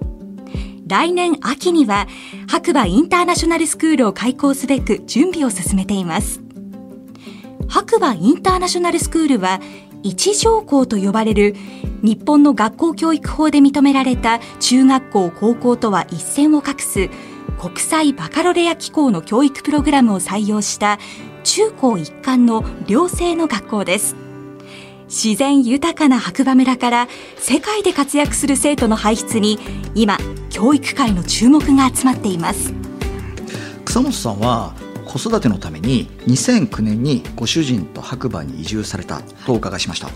[0.86, 2.06] 来年秋には
[2.48, 6.40] 白馬インターナショナルスクールを開校すべく準備を進めています
[7.68, 9.60] 白馬インターナショナルスクールは
[10.02, 11.54] 一条校と呼ばれる
[12.02, 17.08] 日本の学校教育法で認められた中学校高校とは一線を画す
[17.58, 20.98] 国際バカロレア機構の教育プログラムを採用した
[21.44, 24.16] 中高一貫の寮生の学校です。
[25.06, 29.58] 自然豊かな白馬村から世界で活躍する生徒の輩出に
[29.94, 30.16] 今
[30.48, 32.72] 教育界の注目が集まっています。
[33.84, 34.74] 草本さんは
[35.12, 40.12] 子育てのために2009年にご主人と白馬に移住されたとお伺いしました、は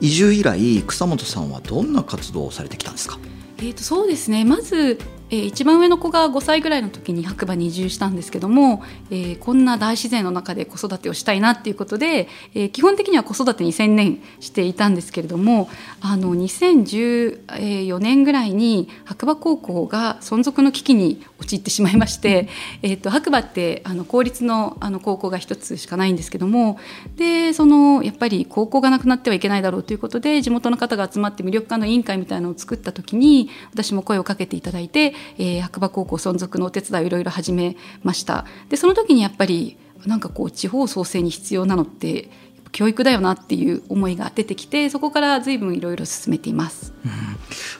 [0.00, 3.18] い、移住以来草本さんはどんな活動をされてきたんですか？
[3.58, 4.46] えーとそうですね。
[4.46, 4.98] まず
[5.30, 15.68] えー、一番上の子が5歳ぐらいの時に白馬に移住したんですけども、えー、こんな大自然の中で子育てをしたいなっていうことで、えー、基本的には子育てに専念していたんですけれども
[16.00, 22.48] あの2014年ぐらいに白馬高校が存続の危機に陥ってしまいまして、
[22.82, 26.78] えーと、白馬ってあの公立のあの高校が一つしかないんですけども
[27.16, 38.44] でそのやっぱり高校がなくなってはいけないだろうということで地元の方が集まって魅力化の委員会みたいなのを作った時に私も声をかけていただいてえー、白馬高校存続のお手伝いをいろいろ始めました。
[38.68, 42.30] でその時にやっぱりなんかこう地方創生に必要なのって
[42.72, 47.10] 教育だよなっていう思いが出てきてそこから随分いろいろ進めています、うん、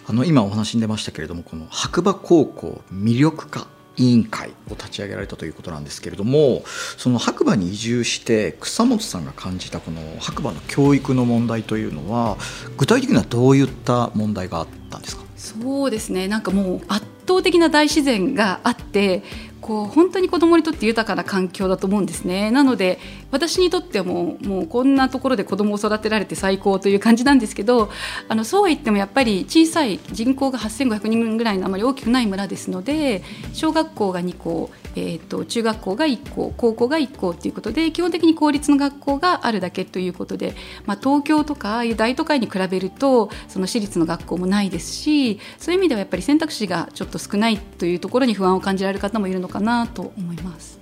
[0.09, 6.65] あの今お話に出ましたけれどもこの白馬高校魅力化委員会を立ち上げられたということなんですけれども
[6.97, 12.37] その白馬に移住して草本さんが感じたこの白馬の教育の問題というのは
[12.77, 15.23] 具体的にはどういった問題があったんですか？
[15.37, 16.29] そうですね。
[16.29, 19.23] なんかもう圧倒的な大自然があって
[19.61, 22.51] こう本当に子どもにとって豊かな環境だと思うんですね。
[22.51, 22.99] なので
[23.31, 27.91] 私にとってももうこんなところで子どもを育てられて最高という感じなんですけど
[28.29, 33.23] あのそうは言ってもやっぱり小さい人口が8500人ぐらいのあまり大きくない村ですので
[33.53, 40.55] 小学校が2校えーと、中学校が1校高校が1校ということで基本的に公立の学校があるだけということで、
[40.87, 50.81] まあ、東京とかああいう大都会に比べるとその私立の学校もないですしそういう意味ではやっぱり選択肢がちょっと少ないというところに不安を感じられる方もいるのかなと思います。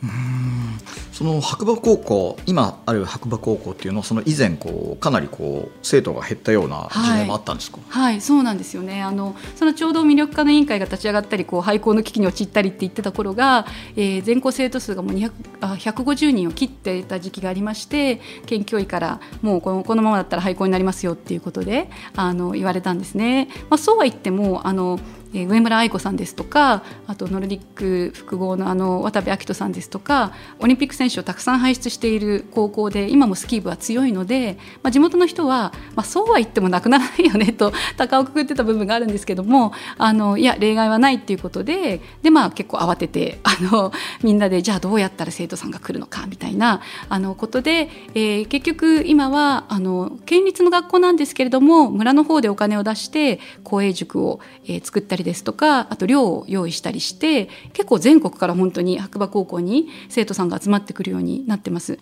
[1.13, 9.03] その白馬高校今ある白馬高校っていうのはその以前こうかなりこう生徒が減ったような時代もあったんですか、はい、はい、そうなんですよね。
[9.03, 13.67] あのそのちょうど魅力化の委員会が立ち上がったりこう廃校の危機に陥ったりって言ってた頃が、
[13.97, 23.49] えー、全校生徒数がもう200あ150人を切っていた時期がありまして県教委からもうこのこのままだったら廃校になりますよっていうことであの言われたんですね。
[23.71, 24.99] まあ、そうは言ってもあの
[25.35, 61.99] えー、上村愛子さんですとかあとノルディック複合のあの渡部暁斗さんですとかオリンピック選手をたくさん輩出している高校で今もスキー部は強いので、まあ、地元の人は、まあ、そうは言ってもなくならないよねと高をくくってた部分があるんですけどもあのいや例外はないっていうことでで、まあ、結構慌ててあのみんなでじゃあどうやったら生徒さんが来るのかみたいなあのことで、えー、結局今はあの県立の学校なんですけれども村の方でお金を出して公営塾を、えー、作ったりですとかあと寮を用意したりして結構全国から本当に白馬高校に生徒さんが集まってくるようになってます。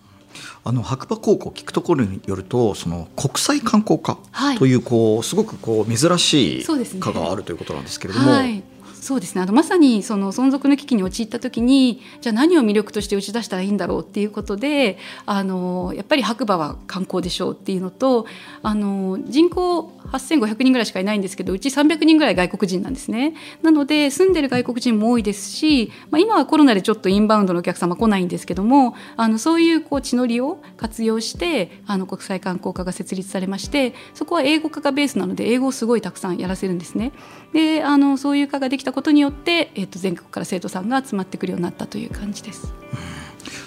[0.63, 4.19] あの白馬高校聞くところによるとその国際観光科
[4.59, 6.65] という、こうすごくこう珍しい
[6.99, 8.31] 科があるということなんですけれども。
[8.31, 8.63] はい
[9.07, 18.25] そうですねあのまさにその存続の危機に陥った時にじゃあ何を魅力として打ち出したらいいんだろうっていうことであのやっぱり白馬は観光でしょうっていうのと
[18.63, 23.33] あの人口8500人ぐらいしかいないんですけどうち300人ぐらい外国人なんですね。
[23.61, 37.11] なので住んでる外国人も多いですし、まあ、今はコロナでちょっとインバウンドのお客様来ないんですけどもあのそういうこう地の利を活用してあの国際観光課が設立されましてそこは英語科がベースなので英語をすごいたくさんやらせるんですね。
[37.53, 42.73] であのそういう科ができたことによって、えー、と全国から生徒さんが集まってくるようになったという感じです。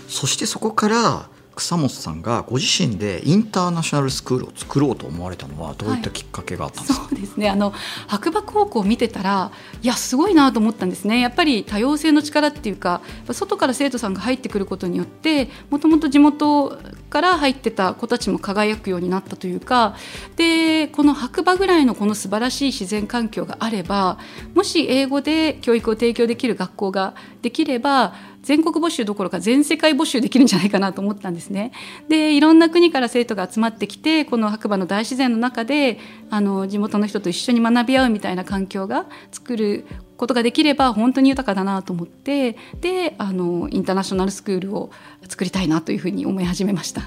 [0.08, 1.28] そしてそこから
[1.60, 7.50] 草本さんがご自身でインターナショナルスクールを作ろうと思われたのはどういったきっかけがあったんですか、はい、そうですね。
[7.50, 7.72] あの
[8.06, 9.52] 白馬高校を見てたら
[9.82, 11.20] いやすごいなと思ったんですね。
[11.20, 16.78] やっぱり多様性の力っていうか外から生徒さんが入ってくることによってもともと地元
[17.10, 19.96] から入ってた子たちも輝くようになったというか
[20.36, 24.18] でこの白馬ぐらいのこの素晴らしい自然環境があれば
[24.54, 31.72] もし英語で教育を提供できる学校ができれば全国募集どころか全世界募集できるんじゃないかなと思ったんですね。
[32.08, 35.98] でいろんな国から生徒が集まってきてこの白馬の大自然の中で
[36.30, 39.86] あの地元の人と一緒に学び合うみたいな環境が作る
[40.16, 44.90] ことができれば本当に豊かだなと思ってであのインターナショナルスクールを
[45.28, 47.02] 作りたいなというふうに思い始めました。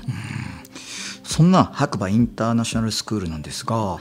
[1.23, 3.97] そんな白馬インターナショナルスクールなんですが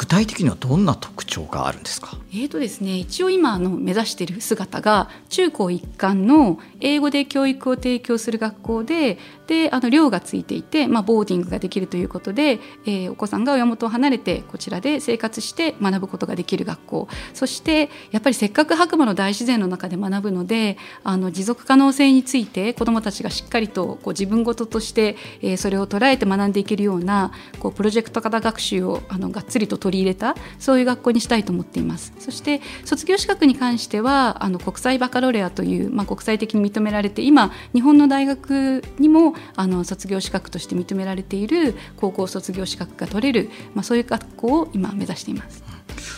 [0.00, 2.16] 具体的にはどんな特徴があるんですか？
[2.32, 9.18] えーとですね、一応今の目指している姿が中高一貫の英語で教育を提供する学校で
[9.50, 32.12] であの寮がついていて、まあ、ボーディングができるということで、えー、お子さんが親元を離れてこちらで生活して学ぶことができる学校そしてやっぱりせっかく白馬の大自然の中で学ぶのであの持続可能性について子どもたちがしっかりとこう自分事として、えー、それを捉えて学んでいけるようなこうプロジェクト型学習をあのがっつりと取り入れたそういう学校にしたいと思っています。
[32.20, 45.62] そして卒業資格に関してはあの国際バカロレアという、まあ、国際的に認められて今日本の大学にもあの卒業資格として認められている高校卒業資格が取れる、まあ、そういう学校を今目指しています。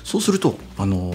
[0.05, 1.15] そうするとあの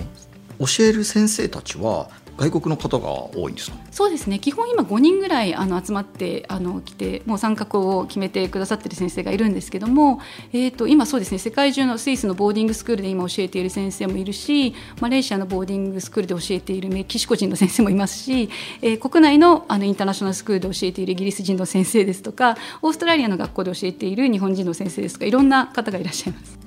[0.59, 3.77] 教える先生たちは外国の方が多いんですか？
[3.91, 4.37] そうですね。
[4.37, 10.19] 基本今5人ぐらいあの集まってあの来てもう参画を決めてくださってる先生がいるんですけども、
[10.53, 11.39] えーと、今そうですね。
[11.39, 18.49] 世界中のスイスのボーディングスクールで今教えている先生もいるしマレーシアのボーディングスクールで教えているメキシコ人の先生もいますし、
[18.81, 26.59] えー、国内のあのインターナショナルスクールで教えているイギリス人の先生ですとかオーストラリアの学校で教えている日本人の先生ですとかいろんな方がいらっしゃいます。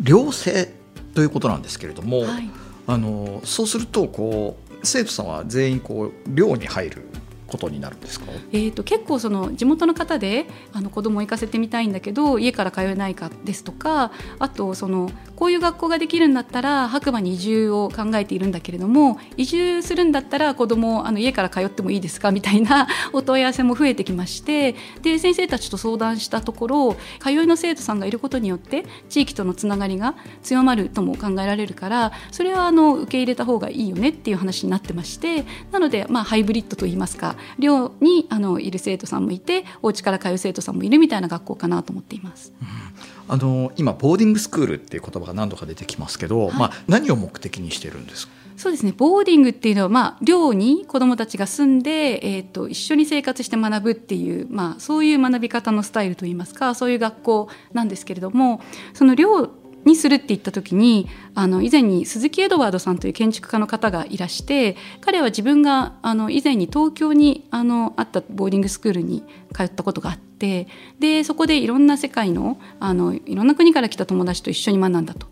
[0.00, 0.72] 寮生
[1.14, 2.48] ということなんですけれども、はい、
[2.86, 7.02] あのそうするとこう生徒さんは全員こう寮に入る
[7.46, 42.52] ことになるんですか、えーと、結構その地元の方であの子供を行かせてみたいんだけど家から通えないかですとかあとそのこういう学校ができるんだったら白馬に移住を考えているんだけれども移住するんだったら子供あの家から通ってもいいですかみたいな お問い合わせも増えてきましてで先生たちと相談したところ通いの生徒さんがいることによって地域とのつながりが強まるとも考えられるからそれはあの受け入れた方がいいよねっていう話になってましてなのでまあハイブリッドといいますか寮にあのいる生徒さんもいてお家から通う生徒さんもいるみたいな学校かなと思っています。
[42.60, 48.32] うん、あの今ボーディングスクールっていう言葉が何度か出てきますけど、はい、まあ、何を目的にしてるんですか？
[48.56, 48.92] そうですね。
[48.96, 58.60] ボーディングっていうのは、まあ、寮に子どもたちが住んで、えーと、一緒に生活して学ぶっていう、まあ、そういう学び方のスタイルといいますかそういう学校なんですけれども
[58.92, 59.50] その寮
[59.84, 75.26] にするって言った時にあの以前に鈴木エドワードさんという建築家の方がいらして彼は自分があの以前に東京にあのあったボーディングスクールに通ったことがあってでそこでいろんな世界のあのいろんな国から来た友達と一緒に学んだと。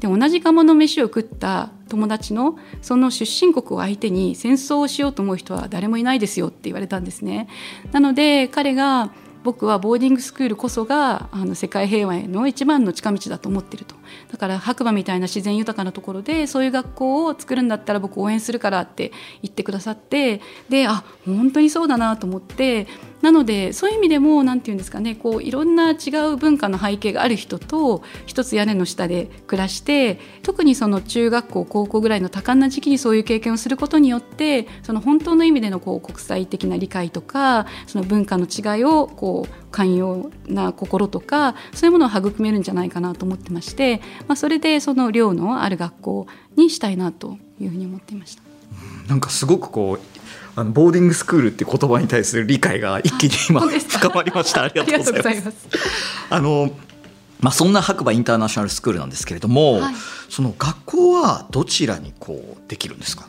[0.00, 7.48] で同じ釜の飯を食った友達のその出身国を相手に戦争をしようと思う人は誰もいないですよって言われたんですね。
[7.92, 9.10] なので彼が
[9.46, 13.94] 僕はボーディングスクールこそがあの世界平和への一番の近道だと思ってると
[14.32, 22.88] だから白馬みたいな自然豊かなところでそういう学校を作るんだったら僕応援するからって言ってくださってであ本当にそうだなと思って
[23.26, 48.42] なのでそういう意味でも何て言うんですかねこういろんな違う文化の背景がある人と一つ屋根の下で暮らして特にその中学校高校ぐらいの多感な時期にそういう経験をすることによってその本当の意味でのこう国際的な理解とかその文化の違いをこう寛容な心とかそういうものを育めるんじゃないかなと思ってまして、まあ、それでその寮のある学校にしたいなというふうに思っていました。
[49.08, 50.16] なんかすごくこう
[50.56, 54.62] あのボーディングスクールっていう言葉に対する理解が一気に今深まりました。
[54.64, 55.68] ありがとうございます。
[56.30, 56.70] あの
[57.40, 59.94] まあ、そんな白馬インターナショナルスクールなんですけれども、はい、
[60.30, 63.26] その学校はどちらにこうできるんですか？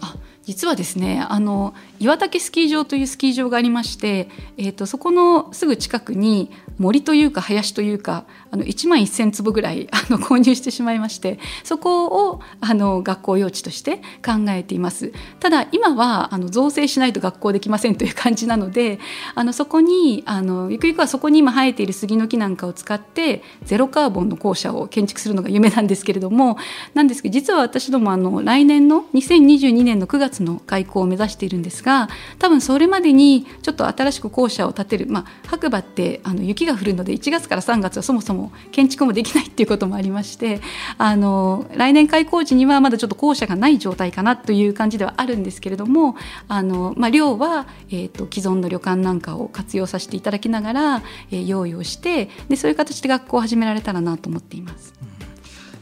[0.47, 15.11] 実はですねあの岩岳スキー場というスキー場がありまして、えーと、そこのすぐ近くに森というか林というかあの1万1,000坪ぐらいあの 購入してしまいましてそこをあの学校用地として考えています。
[15.41, 18.99] ただ今はあの造成しないと学校できませんという感じなので
[19.35, 26.57] あのそこにあのゆくゆくはそこに今生えている杉の木なんかを使ってゼロカーボンの校舎を建築するのが夢なんですけれども
[26.93, 32.09] なんですけど実は私どもあの来年の2022年の9月の開校を目指しているんですが
[32.39, 40.61] 多分それまでにちょっと新しく校舎を建てる、まあ、白馬ってあの雪が降るので1月から3月はそもそも建築もできないっていうこともありまして
[40.97, 46.15] あの来年開校時にはまだちょっと校舎がない状態かなという感じではあるんですけれども
[46.47, 54.93] あの、まあ、寮は、えーと、既存の旅館なんかを活用させていただきながら、えー、用意をしてでそういう形で学校を始められたらなと思っています。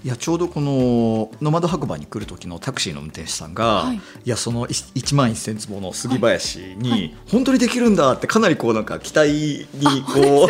[0.05, 10.47] いやちょうどこのノマド白馬に来る時のタクシーの運転手さんが、はい、いやその1万1000坪の杉林に本当にできるんだってかなりこうなんか期待にこ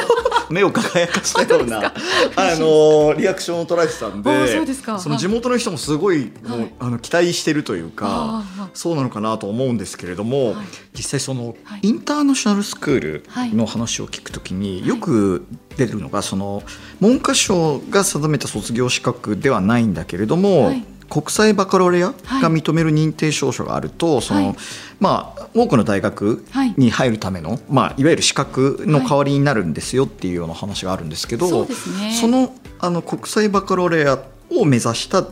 [0.49, 1.93] う 目を輝かしたような
[2.35, 4.65] あのリアクションを取られてたんで
[4.99, 8.43] その地元の人もすごいもう、あの期待してるというか
[8.73, 10.55] そうなのかなと思うんですけれども、
[10.93, 13.25] 実際そのインターナショナルスクール
[13.55, 15.45] の話を聞くときによく
[15.77, 16.63] 出てるのがその
[16.99, 22.15] 文科省が定めた卒業資格ではないんだけれども、はい、国際バカロレアが
[22.49, 24.55] 認める認定証書があると、はい、その
[24.99, 26.45] まあ、多くの大学
[26.77, 34.19] に入るための、はいまあ、いわゆる資格の代わりになるんですよっていうような話があるんですけど、そね、そのあの国際バカロレア
[34.51, 35.25] を目指した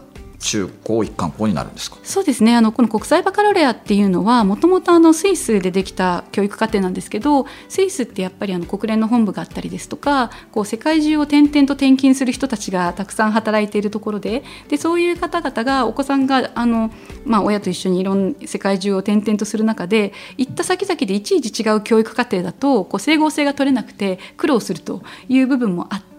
[0.44, 1.98] 中高一貫校になるんですか？
[2.04, 2.56] そうですね。
[2.56, 16.92] あのこの国際バカロレアっていうのはもともとスイスでできた教育課程なんですけどスイスってやっぱりあの国連の本部があったりですとかこう世界中を転々と転勤する人たちがたくさん働いているところででそういう方々がお子さんがあの、
[17.26, 26.13] まあ、親と一緒にいろんな世界中を転々とする中で行った先々でいちいち違う教育課程だとこう整合性が取れなくて苦労するという部分もあって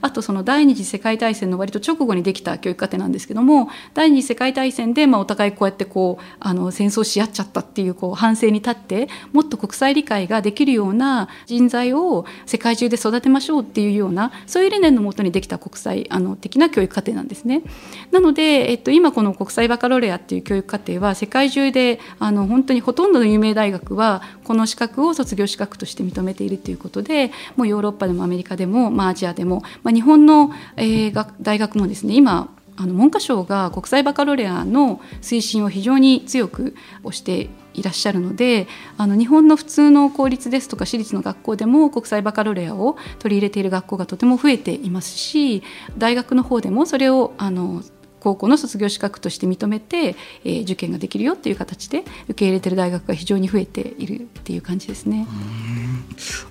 [0.00, 17.62] あとその第二次世界大戦の割と直後にできた教育課程なんですけども第二次世界大戦で、まあ、お互いこうやってこうあの戦争し合っちゃったっていうこう反省に立ってもっと国際理解ができるような人材を世界中で育てましょうっていうようなそういう理念のもとにできた国際あの的な教育課程なんですね。
[18.10, 36.74] なので、えっと、今この国際バカロレアっていう教育課程は世界中であの本当にほとんどの有名大学はこの資格を卒業資格として認めているということでもうヨーロッパでもアメリカでも、まあ、アジアでも、もまあ、日本の、えー、大学もですね今あの文科省が国際バカロレアの推進を非常に強く
[37.04, 38.66] 推していらっしゃるので
[38.96, 45.62] あの日本の普通の公立ですとか私立の学校でも国際バカロレアを取り入れている学校がとても増えていますし
[45.98, 47.82] 大学の方でもそれをあの
[48.24, 55.26] 高校の卒業資格として認めて、えー、受験ができるよっていう形で受け入れてる大学が非常に増えているっていう感じですね。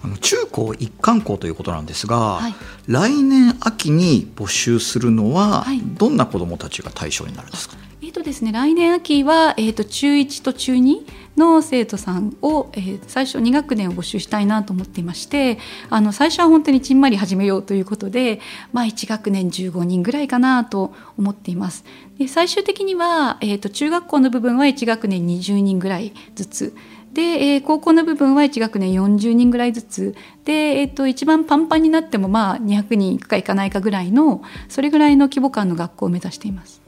[0.03, 2.55] あの中高一貫校ということなんですが、はい、
[2.85, 5.65] 来年秋に募集するのは、
[5.97, 7.75] どんな子どもたちが対象になるんですか、
[8.13, 11.01] とですね、来年秋は、えーと、中1と中2
[11.35, 15.57] の生徒さんを、えー、最初2学年を募集したいなと思っていまして
[15.89, 18.39] あの最初は本当にちんまり始めようということで、
[18.71, 21.85] まあ、1学年15人ぐらいかなと思っています。
[22.19, 26.75] で最終的には、えーと、中学校の部分は1学年20人ぐらいずつ
[27.13, 36.82] で、えー、高校の部分は1学年40人ぐらいずつで、えーと、一番パンパンになってもまあ200人いくかいかないかぐらいのそれぐらいの規模感の学校を目指しています。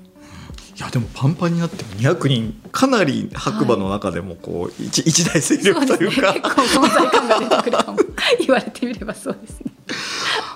[0.77, 2.61] いやでもパンパンになっても200人。
[2.71, 7.97] かなり白馬の中でもこう一、はい、一大勢力というか、ね、結構存在感が出てくるかも。
[8.39, 9.71] 言われてみればそうですね。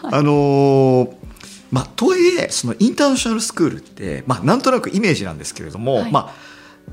[0.04, 1.20] あのー
[1.72, 6.34] まあ、とはいえそのインターナショナルスクールって、まあ、なんとなくイメージなんですけれども、はい、まあ、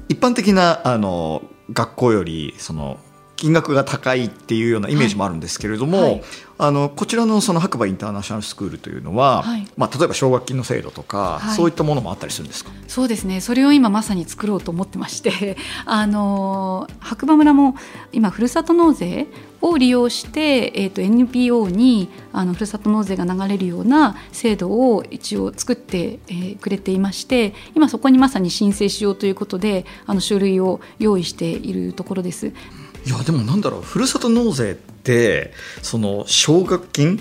[0.08, 2.98] 一般的なあの学校よりその
[3.36, 6.10] 金額が高いっていうようなイメージもあるんですけれども、はい。
[6.12, 6.22] はい、
[6.58, 12.70] あのこちらのその白馬インターナショナルスクールというのは、はい、まあ、例えば奨学金の制度とか、そういったものもあったりするんですか？
[12.88, 13.40] そうですね。
[13.40, 17.76] それを今まさに作ろうと思ってまして あの白馬村も
[18.12, 19.26] 今ふるさと納税
[19.62, 32.52] を利用して、えーと、NPO にあのふるさと納税が流れるような制度を一応作って、えー、くれていまして今そこにまさに申請しようということであの書類を用意しているところです。
[33.06, 35.52] いやでもなんだろうふるさと納税って
[35.82, 37.20] その奨学金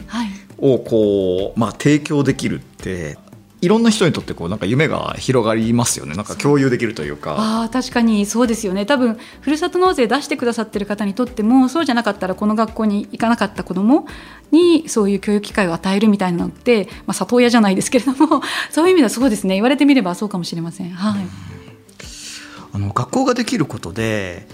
[0.57, 3.17] をこう、まあ、提供できるって
[3.61, 6.13] いろんな人にとってこうなんか夢が広がりますよね。
[6.13, 7.35] なんか共有できるというか。
[7.63, 8.85] あ確かにそうですよね。
[8.85, 14.07] 多分ふるさと納税出してくださってる方にとってもそうじゃなかったらこの学校に行かなかった子ども
[14.51, 19.55] にそういう教育機会を与えるみたいなのって、まあ、里親じゃないですけれども そういう意味ではそうですね。
[19.55, 20.91] 言われてみればそうかもしれません。
[20.91, 21.27] はい、
[22.73, 24.47] あの学校ができることで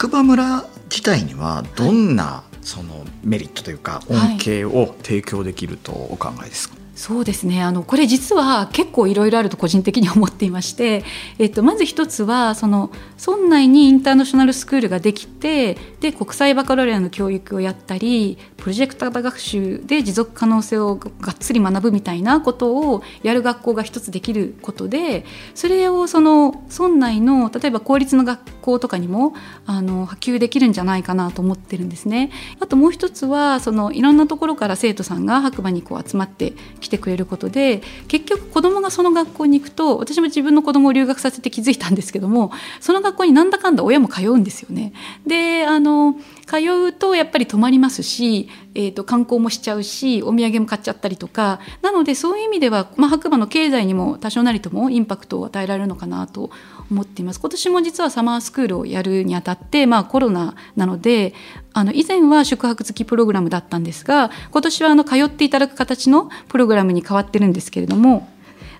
[0.00, 11.02] 白馬村自体にはどんなそのメリットというか恩恵を提供できるとお考えですか、はいそうですねあのこれ実は結構いろいろあると個人的に思っていまして、
[11.38, 12.90] えっと、まず一つはその
[13.26, 25.24] 村内にインターナショナルスクールができてで国際バカロレアの教育をやったりプロジェクター学習で持続可能性をがっつり学ぶみたいなことをやる学校が一つできることで
[25.54, 29.32] それをその村内の例えば公立の学校とかにも
[29.64, 32.30] あの波及できるんじゃないかなと思ってるんですね。
[32.60, 44.92] あともう一つはそのいろんなところから生徒さんが白馬にこう集まってきてくれることで結局子どもがその学校に行くと私も自分の子どもを留学させて気づいたんですけどもその学校になんだかんだ親も通うんですよね。
[45.26, 46.16] であの
[46.46, 46.56] 通
[46.88, 56.50] うとやっぱり泊まりますし、えーと、観光もしちゃうしお土産も買っちゃったりとかなのでそういう意味では、まあ、白馬の経済にも多少なりともインパクトを与えられるのかなと
[56.90, 61.34] 思っています今年も実はサマースクールをやるにあたって、まあ、コロナなので
[61.72, 68.28] あの以前は宿泊付きプログラムだったんですが今年はあの通っていただく形のプログラムに変わってるんですけれども。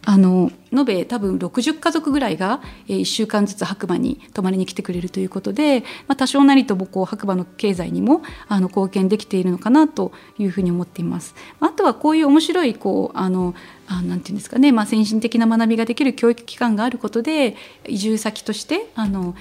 [0.07, 11.35] あの延べ多分60家族ぐらいが、え、1週間ずつ白馬に泊まりに来てくれるということで、まあ、多少なりともこう白馬の経済にもあの貢献できているのかなというふうに思っています。
[11.61, 13.55] あとはこういう面白いこうあの
[13.91, 19.35] あなんていうんですかね、まあ、先進的な学びができる教育機関があることで移住先としてあの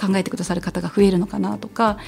[0.00, 1.98] 考えてくださる方が増えるのかなとか。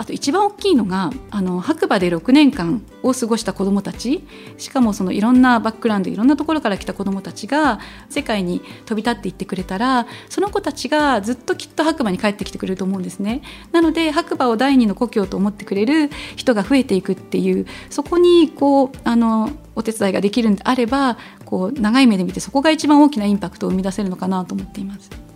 [0.00, 4.26] あと一番大きいのがあの白馬で6年間を過ごした子どもたち
[4.56, 13.42] しかもそのいろんなバックグラウンドいろんなところから来た子どもたちが世界に飛び立っていってくれたらその子たちがずっときっと白馬に帰ってきてくれると思うんですね。
[13.72, 25.29] なので白馬を第二の故郷と思ってくれる人が増えていくっていうそこにこうあのお手伝いができるんであればこう長い目で見てそこが一番大きなインパクトを生み出せるのかなと思っています。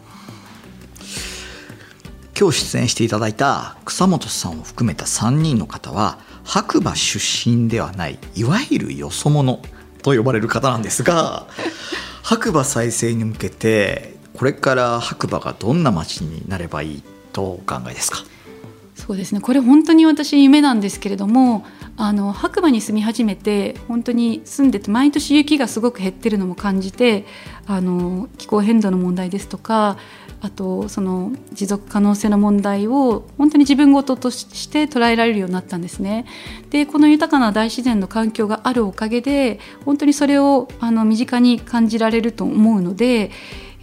[2.38, 7.18] 今日出演していただいた草本さんを含めた3人の方は白馬出
[7.48, 9.60] 身ではないいわゆるよそ者
[10.02, 11.46] と呼ばれる方なんですが
[12.22, 18.18] 白馬再生に向けてこれから白馬がどんな街になればいいとお考えですか？
[18.96, 19.40] そうですね。
[19.40, 21.64] これ本当に私夢なんですけれども
[21.96, 27.26] あの白馬に住み始めて本当に住んでて毎年雪がすごく減ってるのも感じて
[27.66, 29.96] あの気候変動の問題ですとか
[30.44, 36.26] あとその持続可能性の問題を本当に自分事として捉えられるようになったんですね。
[36.68, 43.30] でこの豊かな大自然の環境があるおかげで本当にそれをあの身近に感じられると思うので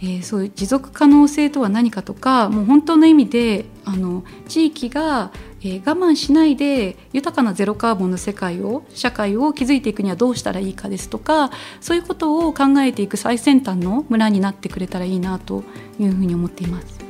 [0.04, 5.30] えー、そういう持続可能性とは何かとかもう本当の意味であの地域が、
[5.64, 11.50] えー、我慢しないで豊かなゼロカーボンの世界を社会を築いていくにはどうしたらいいかですとか
[11.80, 15.62] そういうことを考えていく最先端の村になってくれたらいいなと
[16.00, 17.00] いうふうに思っています。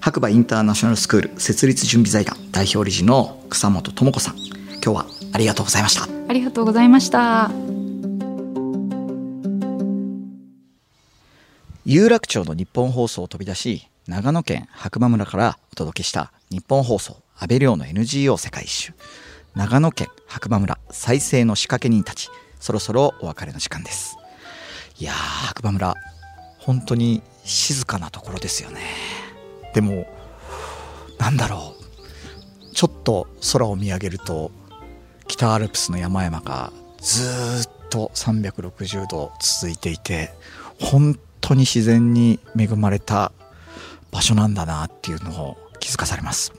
[0.00, 4.36] 白馬インターナショナルスクール設立準備財団代表理事の草本智子さん。
[4.36, 6.06] 今日はありがとうございました。
[6.28, 7.50] ありがとうございました。
[11.84, 18.92] 有楽町の日本放送を飛び出し長野県白馬村からお届けした日本放送安倍亮の NGO 世界一周。
[19.56, 22.28] 長野県白馬村再生の仕掛け人たち
[22.60, 24.16] そろそろお別れの時間です。
[25.00, 25.14] いやー
[25.48, 25.94] 白馬村
[26.60, 28.80] 本当に静かなところですよね。
[29.74, 30.06] でも
[31.18, 31.74] なんだろ
[32.70, 32.74] う。
[32.76, 34.52] ちょっと空を見上げると
[35.26, 40.30] 北アルプスの山々がずっと360度続いていて
[40.80, 43.32] 本当に自然に恵まれた
[44.10, 46.52] 場所なんだなっていうのを気づかされます。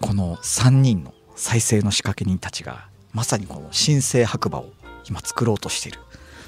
[0.00, 4.70] この3人の再生の仕掛け人たちがまさにこの新生白馬を
[5.08, 6.00] 今作ろうとしている。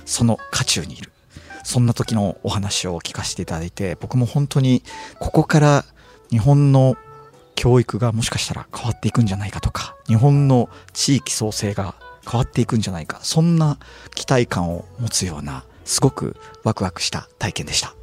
[0.05, 1.13] その渦中にいる。
[1.65, 4.83] そんな時のお話を聞かせていただいて僕も本当に
[5.19, 5.85] ここから
[6.31, 6.97] 日本の
[7.55, 11.95] 教育がもしかしたら変わっていくんじゃないかとか日本の地域創生が
[12.31, 13.79] 変わっていくんじゃないかそんな
[14.15, 17.95] 期待感を持つようなすごくワクワクした体験でした。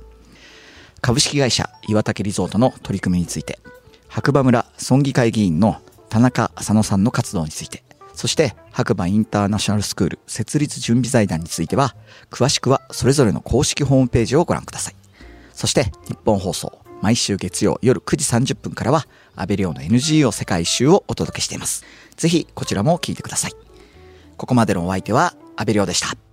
[1.01, 3.59] 株式会社岩竹リゾートの取り組みについて
[4.07, 7.83] 白馬村村議会議員の田中浅野さんの活動について
[8.13, 11.95] そして白馬インターナショナルスクール設立準備財団については
[12.29, 14.95] 詳しくはそれぞれの公式ホームページをご覧ください。
[15.53, 21.83] そして日本放送毎週月曜夜9時30分からは安倍亮の NGO 世界一周をお届けしています。
[22.15, 23.53] ぜひこちらも聞いてください。
[24.37, 26.30] ここまでのお相手は安倍亮でした。